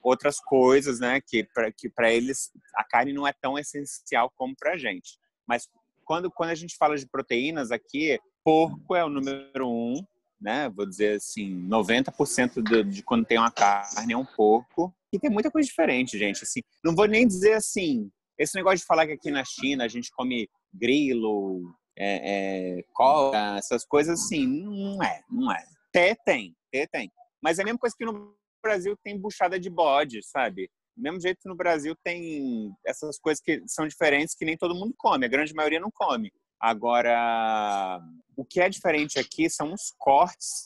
outras 0.00 0.38
coisas, 0.38 1.00
né? 1.00 1.20
Que 1.20 1.42
para 1.42 1.72
que 1.72 1.88
para 1.88 2.12
eles 2.12 2.52
a 2.76 2.84
carne 2.84 3.12
não 3.12 3.26
é 3.26 3.32
tão 3.32 3.58
essencial 3.58 4.30
como 4.36 4.54
para 4.54 4.76
gente. 4.76 5.18
Mas 5.50 5.68
quando, 6.04 6.30
quando 6.30 6.50
a 6.50 6.54
gente 6.54 6.76
fala 6.76 6.96
de 6.96 7.08
proteínas 7.08 7.72
aqui, 7.72 8.20
porco 8.44 8.94
é 8.94 9.04
o 9.04 9.08
número 9.08 9.68
um, 9.68 10.00
né? 10.40 10.70
Vou 10.70 10.86
dizer 10.86 11.16
assim, 11.16 11.68
90% 11.68 12.62
de, 12.62 12.84
de 12.84 13.02
quando 13.02 13.26
tem 13.26 13.36
uma 13.36 13.50
carne 13.50 14.12
é 14.12 14.16
um 14.16 14.24
porco. 14.24 14.94
E 15.12 15.18
tem 15.18 15.28
muita 15.28 15.50
coisa 15.50 15.66
diferente, 15.66 16.16
gente. 16.16 16.44
Assim, 16.44 16.60
não 16.84 16.94
vou 16.94 17.06
nem 17.06 17.26
dizer 17.26 17.54
assim, 17.54 18.08
esse 18.38 18.54
negócio 18.54 18.78
de 18.78 18.84
falar 18.84 19.08
que 19.08 19.14
aqui 19.14 19.32
na 19.32 19.44
China 19.44 19.84
a 19.84 19.88
gente 19.88 20.12
come 20.12 20.48
grilo, 20.72 21.74
é, 21.98 22.78
é, 22.78 22.84
cobra, 22.92 23.56
essas 23.58 23.84
coisas 23.84 24.20
assim, 24.20 24.46
não 24.46 25.02
é, 25.02 25.20
não 25.28 25.52
é. 25.52 25.64
Até 25.88 26.14
tem, 26.14 26.54
até 26.68 26.86
tem. 26.86 27.10
Mas 27.42 27.58
é 27.58 27.62
a 27.62 27.64
mesma 27.64 27.80
coisa 27.80 27.96
que 27.98 28.04
no 28.04 28.36
Brasil 28.62 28.96
tem 29.02 29.18
buchada 29.18 29.58
de 29.58 29.68
bode, 29.68 30.22
sabe? 30.22 30.70
Do 31.00 31.04
mesmo 31.04 31.20
jeito 31.20 31.40
no 31.46 31.56
Brasil 31.56 31.96
tem 32.04 32.70
essas 32.86 33.18
coisas 33.18 33.42
que 33.42 33.62
são 33.66 33.88
diferentes 33.88 34.34
que 34.34 34.44
nem 34.44 34.56
todo 34.56 34.74
mundo 34.74 34.94
come, 34.98 35.24
a 35.24 35.30
grande 35.30 35.54
maioria 35.54 35.80
não 35.80 35.90
come. 35.90 36.30
Agora, 36.60 37.98
o 38.36 38.44
que 38.44 38.60
é 38.60 38.68
diferente 38.68 39.18
aqui 39.18 39.48
são 39.48 39.72
os 39.72 39.94
cortes 39.98 40.62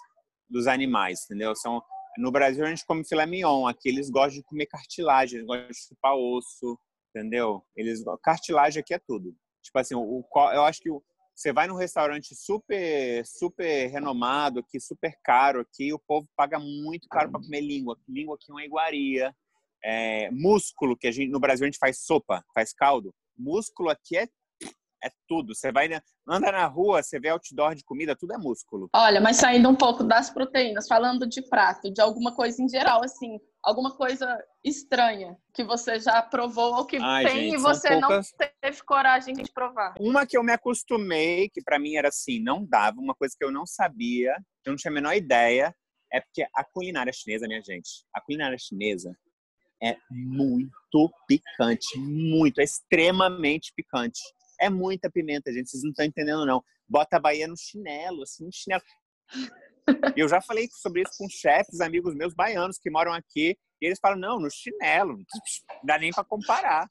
dos 0.50 0.66
animais, 0.66 1.20
entendeu? 1.24 1.54
São 1.54 1.80
no 2.18 2.32
Brasil 2.32 2.64
a 2.64 2.68
gente 2.68 2.84
come 2.84 3.06
filé 3.06 3.26
mignon, 3.26 3.66
aqui 3.68 3.88
eles 3.88 4.10
gostam 4.10 4.40
de 4.40 4.42
comer 4.42 4.66
cartilagem, 4.66 5.36
eles 5.36 5.46
gostam 5.46 5.68
de 5.68 5.76
chupar 5.76 6.16
osso, 6.16 6.78
entendeu? 7.14 7.62
Eles 7.76 8.02
cartilagem 8.20 8.80
aqui 8.80 8.92
é 8.92 8.98
tudo. 8.98 9.36
Tipo 9.62 9.78
assim, 9.78 9.94
o, 9.94 10.24
eu 10.52 10.64
acho 10.64 10.80
que 10.80 10.90
você 11.32 11.52
vai 11.52 11.68
num 11.68 11.76
restaurante 11.76 12.34
super 12.34 13.24
super 13.24 13.86
renomado 13.86 14.60
aqui, 14.60 14.80
super 14.80 15.16
caro 15.22 15.60
aqui, 15.60 15.92
o 15.92 15.98
povo 15.98 16.28
paga 16.36 16.58
muito 16.58 17.08
caro 17.08 17.30
para 17.30 17.40
comer 17.40 17.60
língua. 17.60 17.96
Língua 18.08 18.34
aqui 18.34 18.50
é 18.50 18.52
uma 18.52 18.64
iguaria 18.64 19.32
é, 19.84 20.30
músculo, 20.30 20.96
que 20.96 21.06
a 21.06 21.12
gente, 21.12 21.30
no 21.30 21.38
Brasil 21.38 21.64
a 21.64 21.68
gente 21.68 21.78
faz 21.78 21.98
sopa, 21.98 22.42
faz 22.54 22.72
caldo. 22.72 23.14
Músculo 23.36 23.90
aqui 23.90 24.16
é, 24.16 24.26
é 25.02 25.10
tudo. 25.28 25.54
Você 25.54 25.70
vai 25.70 25.90
anda 26.26 26.50
na 26.50 26.66
rua, 26.66 27.02
você 27.02 27.20
vê 27.20 27.28
outdoor 27.28 27.74
de 27.74 27.84
comida, 27.84 28.16
tudo 28.16 28.32
é 28.32 28.38
músculo. 28.38 28.88
Olha, 28.94 29.20
mas 29.20 29.36
saindo 29.36 29.68
um 29.68 29.74
pouco 29.74 30.02
das 30.02 30.30
proteínas, 30.30 30.88
falando 30.88 31.28
de 31.28 31.42
prato, 31.42 31.92
de 31.92 32.00
alguma 32.00 32.34
coisa 32.34 32.62
em 32.62 32.68
geral, 32.68 33.04
assim, 33.04 33.38
alguma 33.62 33.94
coisa 33.94 34.42
estranha 34.64 35.36
que 35.52 35.62
você 35.62 36.00
já 36.00 36.22
provou 36.22 36.76
ou 36.76 36.86
que 36.86 36.96
Ai, 36.96 37.26
tem 37.26 37.36
gente, 37.42 37.54
e 37.56 37.58
você 37.58 38.00
poucas... 38.00 38.32
não 38.40 38.48
teve 38.62 38.82
coragem 38.84 39.34
de 39.34 39.52
provar? 39.52 39.94
Uma 40.00 40.26
que 40.26 40.38
eu 40.38 40.42
me 40.42 40.52
acostumei, 40.52 41.50
que 41.50 41.62
para 41.62 41.78
mim 41.78 41.96
era 41.96 42.08
assim, 42.08 42.40
não 42.40 42.64
dava, 42.64 42.98
uma 42.98 43.14
coisa 43.14 43.34
que 43.38 43.44
eu 43.44 43.52
não 43.52 43.66
sabia, 43.66 44.34
eu 44.64 44.70
não 44.70 44.76
tinha 44.76 44.90
a 44.90 44.94
menor 44.94 45.14
ideia, 45.14 45.74
É 46.10 46.20
porque 46.20 46.46
a 46.54 46.64
culinária 46.64 47.12
chinesa, 47.12 47.46
minha 47.46 47.60
gente, 47.60 48.04
a 48.14 48.20
culinária 48.20 48.56
chinesa 48.56 49.14
é 49.84 49.96
muito 50.10 51.12
picante, 51.28 51.98
muito, 51.98 52.60
é 52.60 52.64
extremamente 52.64 53.72
picante. 53.76 54.20
É 54.60 54.70
muita 54.70 55.10
pimenta, 55.10 55.52
gente, 55.52 55.68
vocês 55.68 55.82
não 55.82 55.90
estão 55.90 56.06
entendendo 56.06 56.46
não. 56.46 56.62
Bota 56.88 57.16
a 57.16 57.20
Bahia 57.20 57.46
no 57.46 57.56
chinelo, 57.56 58.22
assim, 58.22 58.44
no 58.44 58.52
chinelo. 58.52 58.82
Eu 60.16 60.28
já 60.28 60.40
falei 60.40 60.66
sobre 60.70 61.02
isso 61.02 61.12
com 61.18 61.28
chefes, 61.28 61.80
amigos 61.80 62.14
meus 62.14 62.32
baianos 62.32 62.78
que 62.78 62.90
moram 62.90 63.12
aqui, 63.12 63.56
e 63.82 63.86
eles 63.86 63.98
falam: 64.00 64.18
não, 64.18 64.40
no 64.40 64.50
chinelo, 64.50 65.18
não 65.18 65.24
dá 65.82 65.98
nem 65.98 66.10
para 66.10 66.24
comparar. 66.24 66.86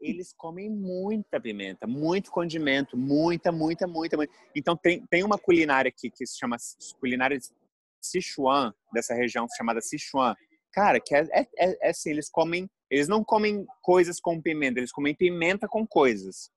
Eles 0.00 0.34
comem 0.36 0.68
muita 0.68 1.40
pimenta, 1.40 1.86
muito 1.86 2.32
condimento, 2.32 2.96
muita, 2.96 3.52
muita, 3.52 3.86
muita, 3.86 4.16
muita. 4.16 4.34
Então 4.56 4.76
tem, 4.76 5.06
tem 5.06 5.22
uma 5.22 5.38
culinária 5.38 5.88
aqui 5.88 6.10
que 6.10 6.26
se 6.26 6.36
chama 6.36 6.56
culinária 6.98 7.38
de 7.38 7.46
Sichuan, 8.00 8.74
dessa 8.92 9.14
região 9.14 9.46
chamada 9.56 9.80
Sichuan. 9.80 10.34
Cara, 10.72 11.00
que 11.00 11.14
é, 11.14 11.26
é, 11.32 11.40
é, 11.56 11.88
é 11.88 11.90
assim, 11.90 12.10
eles 12.10 12.28
comem, 12.30 12.68
eles 12.90 13.08
não 13.08 13.24
comem 13.24 13.66
coisas 13.82 14.20
com 14.20 14.40
pimenta, 14.40 14.78
eles 14.78 14.92
comem 14.92 15.14
pimenta 15.14 15.66
com 15.66 15.86
coisas. 15.86 16.50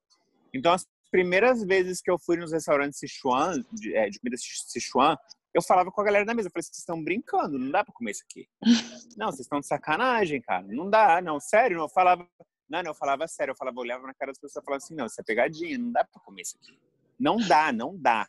Então 0.54 0.72
as 0.72 0.86
primeiras 1.10 1.62
vezes 1.64 2.00
que 2.00 2.10
eu 2.10 2.18
fui 2.18 2.36
nos 2.36 2.52
restaurantes 2.52 2.98
Sichuan, 2.98 3.62
de, 3.72 3.94
é, 3.94 4.08
de 4.08 4.18
comida 4.18 4.36
Sichuan, 4.38 5.16
eu 5.54 5.62
falava 5.62 5.90
com 5.90 6.00
a 6.00 6.04
galera 6.04 6.24
da 6.24 6.34
mesa, 6.34 6.48
eu 6.48 6.52
falei, 6.52 6.62
vocês 6.62 6.78
estão 6.78 7.02
brincando, 7.02 7.58
não 7.58 7.70
dá 7.70 7.84
para 7.84 7.92
comer 7.92 8.12
isso 8.12 8.24
aqui. 8.24 8.48
não, 9.18 9.26
vocês 9.26 9.40
estão 9.40 9.60
de 9.60 9.66
sacanagem, 9.66 10.40
cara, 10.40 10.66
não 10.66 10.88
dá, 10.88 11.20
não, 11.20 11.38
sério, 11.38 11.76
não, 11.76 11.84
eu 11.84 11.88
falava, 11.90 12.26
não, 12.68 12.82
não, 12.82 12.90
eu 12.90 12.94
falava 12.94 13.28
sério, 13.28 13.52
eu 13.52 13.56
falava, 13.56 13.76
eu 13.76 13.82
olhava 13.82 14.06
na 14.06 14.14
cara 14.14 14.32
das 14.32 14.38
pessoas 14.38 14.62
e 14.62 14.64
falava 14.64 14.82
assim, 14.82 14.94
não, 14.94 15.06
isso 15.06 15.20
é 15.20 15.24
pegadinha, 15.24 15.76
não 15.76 15.92
dá 15.92 16.04
para 16.04 16.22
comer 16.22 16.42
isso 16.42 16.56
aqui. 16.56 16.78
Não 17.20 17.36
dá, 17.36 17.70
não 17.70 17.96
dá. 17.96 18.26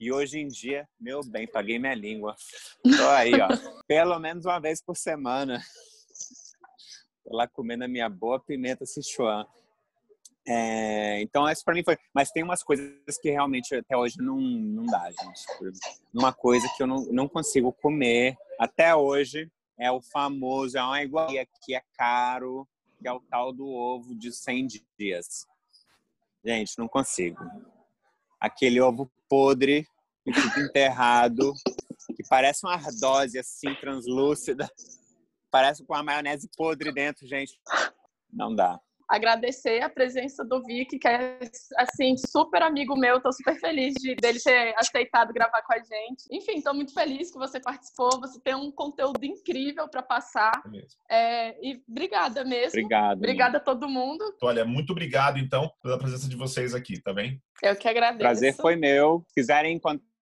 E 0.00 0.12
hoje 0.12 0.38
em 0.38 0.48
dia, 0.48 0.88
meu 0.98 1.20
bem, 1.24 1.46
paguei 1.46 1.78
minha 1.78 1.94
língua. 1.94 2.34
Tô 2.82 3.08
aí, 3.10 3.32
ó, 3.40 3.48
pelo 3.86 4.18
menos 4.18 4.44
uma 4.44 4.58
vez 4.58 4.82
por 4.82 4.96
semana. 4.96 5.62
Tô 7.24 7.36
lá 7.36 7.46
comendo 7.46 7.84
a 7.84 7.88
minha 7.88 8.08
boa 8.08 8.40
pimenta 8.40 8.84
Sichuan. 8.84 9.46
É, 10.46 11.22
então, 11.22 11.48
essa 11.48 11.62
para 11.64 11.74
mim 11.74 11.82
foi. 11.82 11.96
Mas 12.12 12.30
tem 12.30 12.42
umas 12.42 12.62
coisas 12.62 13.18
que 13.20 13.30
realmente 13.30 13.74
até 13.74 13.96
hoje 13.96 14.16
não, 14.18 14.38
não 14.38 14.84
dá, 14.84 15.10
gente. 15.10 15.74
Uma 16.12 16.32
coisa 16.32 16.68
que 16.76 16.82
eu 16.82 16.86
não, 16.86 17.04
não 17.06 17.28
consigo 17.28 17.72
comer 17.72 18.36
até 18.58 18.94
hoje 18.94 19.50
é 19.78 19.90
o 19.90 20.00
famoso, 20.00 20.76
é 20.76 20.82
uma 20.82 21.02
iguaria 21.02 21.46
que 21.62 21.74
é 21.74 21.82
caro, 21.96 22.68
que 23.00 23.08
é 23.08 23.12
o 23.12 23.20
tal 23.20 23.52
do 23.52 23.66
ovo 23.66 24.14
de 24.14 24.32
100 24.32 24.66
dias. 24.98 25.46
Gente, 26.44 26.78
não 26.78 26.86
consigo. 26.86 27.42
Aquele 28.44 28.78
ovo 28.78 29.10
podre 29.26 29.86
que 30.22 30.32
fica 30.34 30.60
enterrado, 30.60 31.54
que 32.14 32.22
parece 32.28 32.66
uma 32.66 32.74
ardose 32.74 33.38
assim, 33.38 33.74
translúcida, 33.76 34.70
parece 35.50 35.82
com 35.84 35.94
a 35.94 36.02
maionese 36.02 36.50
podre 36.54 36.92
dentro, 36.92 37.26
gente. 37.26 37.58
Não 38.30 38.54
dá 38.54 38.78
agradecer 39.08 39.82
a 39.82 39.90
presença 39.90 40.44
do 40.44 40.62
Vic, 40.62 40.98
que 40.98 41.08
é 41.08 41.38
assim 41.76 42.16
super 42.16 42.62
amigo 42.62 42.96
meu, 42.96 43.20
tô 43.20 43.32
super 43.32 43.58
feliz 43.58 43.94
de 43.94 44.14
dele 44.14 44.38
ter 44.40 44.74
aceitado 44.78 45.32
gravar 45.32 45.62
com 45.62 45.72
a 45.74 45.78
gente. 45.78 46.24
Enfim, 46.30 46.60
tô 46.60 46.72
muito 46.72 46.94
feliz 46.94 47.30
que 47.30 47.38
você 47.38 47.60
participou, 47.60 48.20
você 48.20 48.40
tem 48.40 48.54
um 48.54 48.70
conteúdo 48.70 49.24
incrível 49.24 49.88
para 49.88 50.02
passar. 50.02 50.62
É 51.10 51.34
é, 51.34 51.56
e 51.62 51.82
obrigada 51.88 52.44
mesmo. 52.44 52.68
Obrigado. 52.68 53.18
Obrigada 53.18 53.58
a 53.58 53.60
todo 53.60 53.88
mundo. 53.88 54.24
Olha, 54.42 54.64
muito 54.64 54.90
obrigado 54.90 55.38
então 55.38 55.70
pela 55.82 55.98
presença 55.98 56.28
de 56.28 56.36
vocês 56.36 56.74
aqui, 56.74 57.00
tá 57.00 57.12
bem? 57.12 57.42
Eu 57.62 57.76
que 57.76 57.88
agradeço. 57.88 58.20
Prazer 58.20 58.54
foi 58.54 58.76
meu. 58.76 59.24
Se 59.28 59.34
quiserem 59.34 59.80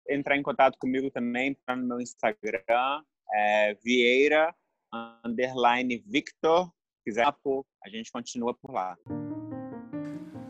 entrar 0.10 0.38
em 0.38 0.44
contato 0.44 0.78
comigo 0.78 1.10
também, 1.10 1.56
tá 1.66 1.76
no 1.76 1.88
meu 1.88 2.00
Instagram, 2.00 3.02
é 3.34 3.76
Vieira 3.84 4.54
underline 5.24 6.04
Victor 6.08 6.72
quiser, 7.10 7.26
a 7.84 7.90
gente 7.90 8.12
continua 8.12 8.54
por 8.54 8.72
lá. 8.72 8.96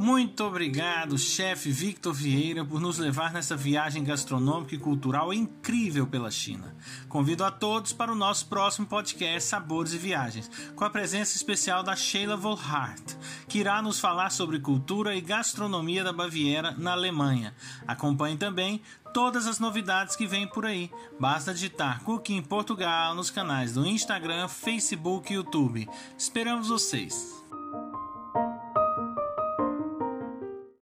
Muito 0.09 0.43
obrigado, 0.43 1.19
chefe 1.19 1.69
Victor 1.69 2.11
Vieira, 2.11 2.65
por 2.65 2.81
nos 2.81 2.97
levar 2.97 3.31
nessa 3.31 3.55
viagem 3.55 4.03
gastronômica 4.03 4.73
e 4.73 4.79
cultural 4.79 5.31
incrível 5.31 6.07
pela 6.07 6.31
China. 6.31 6.75
Convido 7.07 7.43
a 7.43 7.51
todos 7.51 7.93
para 7.93 8.11
o 8.11 8.15
nosso 8.15 8.47
próximo 8.47 8.87
podcast 8.87 9.47
Sabores 9.47 9.93
e 9.93 9.99
Viagens, 9.99 10.49
com 10.75 10.83
a 10.83 10.89
presença 10.89 11.35
especial 11.35 11.83
da 11.83 11.95
Sheila 11.95 12.35
Volhart, 12.35 13.13
que 13.47 13.59
irá 13.59 13.83
nos 13.83 13.99
falar 13.99 14.31
sobre 14.31 14.59
cultura 14.59 15.15
e 15.15 15.21
gastronomia 15.21 16.03
da 16.03 16.11
Baviera 16.11 16.73
na 16.75 16.93
Alemanha. 16.93 17.53
Acompanhe 17.87 18.35
também 18.35 18.81
todas 19.13 19.45
as 19.45 19.59
novidades 19.59 20.15
que 20.15 20.25
vêm 20.25 20.47
por 20.47 20.65
aí. 20.65 20.89
Basta 21.19 21.53
digitar 21.53 22.01
Cooking 22.03 22.41
Portugal 22.41 23.13
nos 23.13 23.29
canais 23.29 23.75
do 23.75 23.85
Instagram, 23.85 24.47
Facebook 24.47 25.31
e 25.31 25.35
YouTube. 25.35 25.87
Esperamos 26.17 26.67
vocês! 26.67 27.38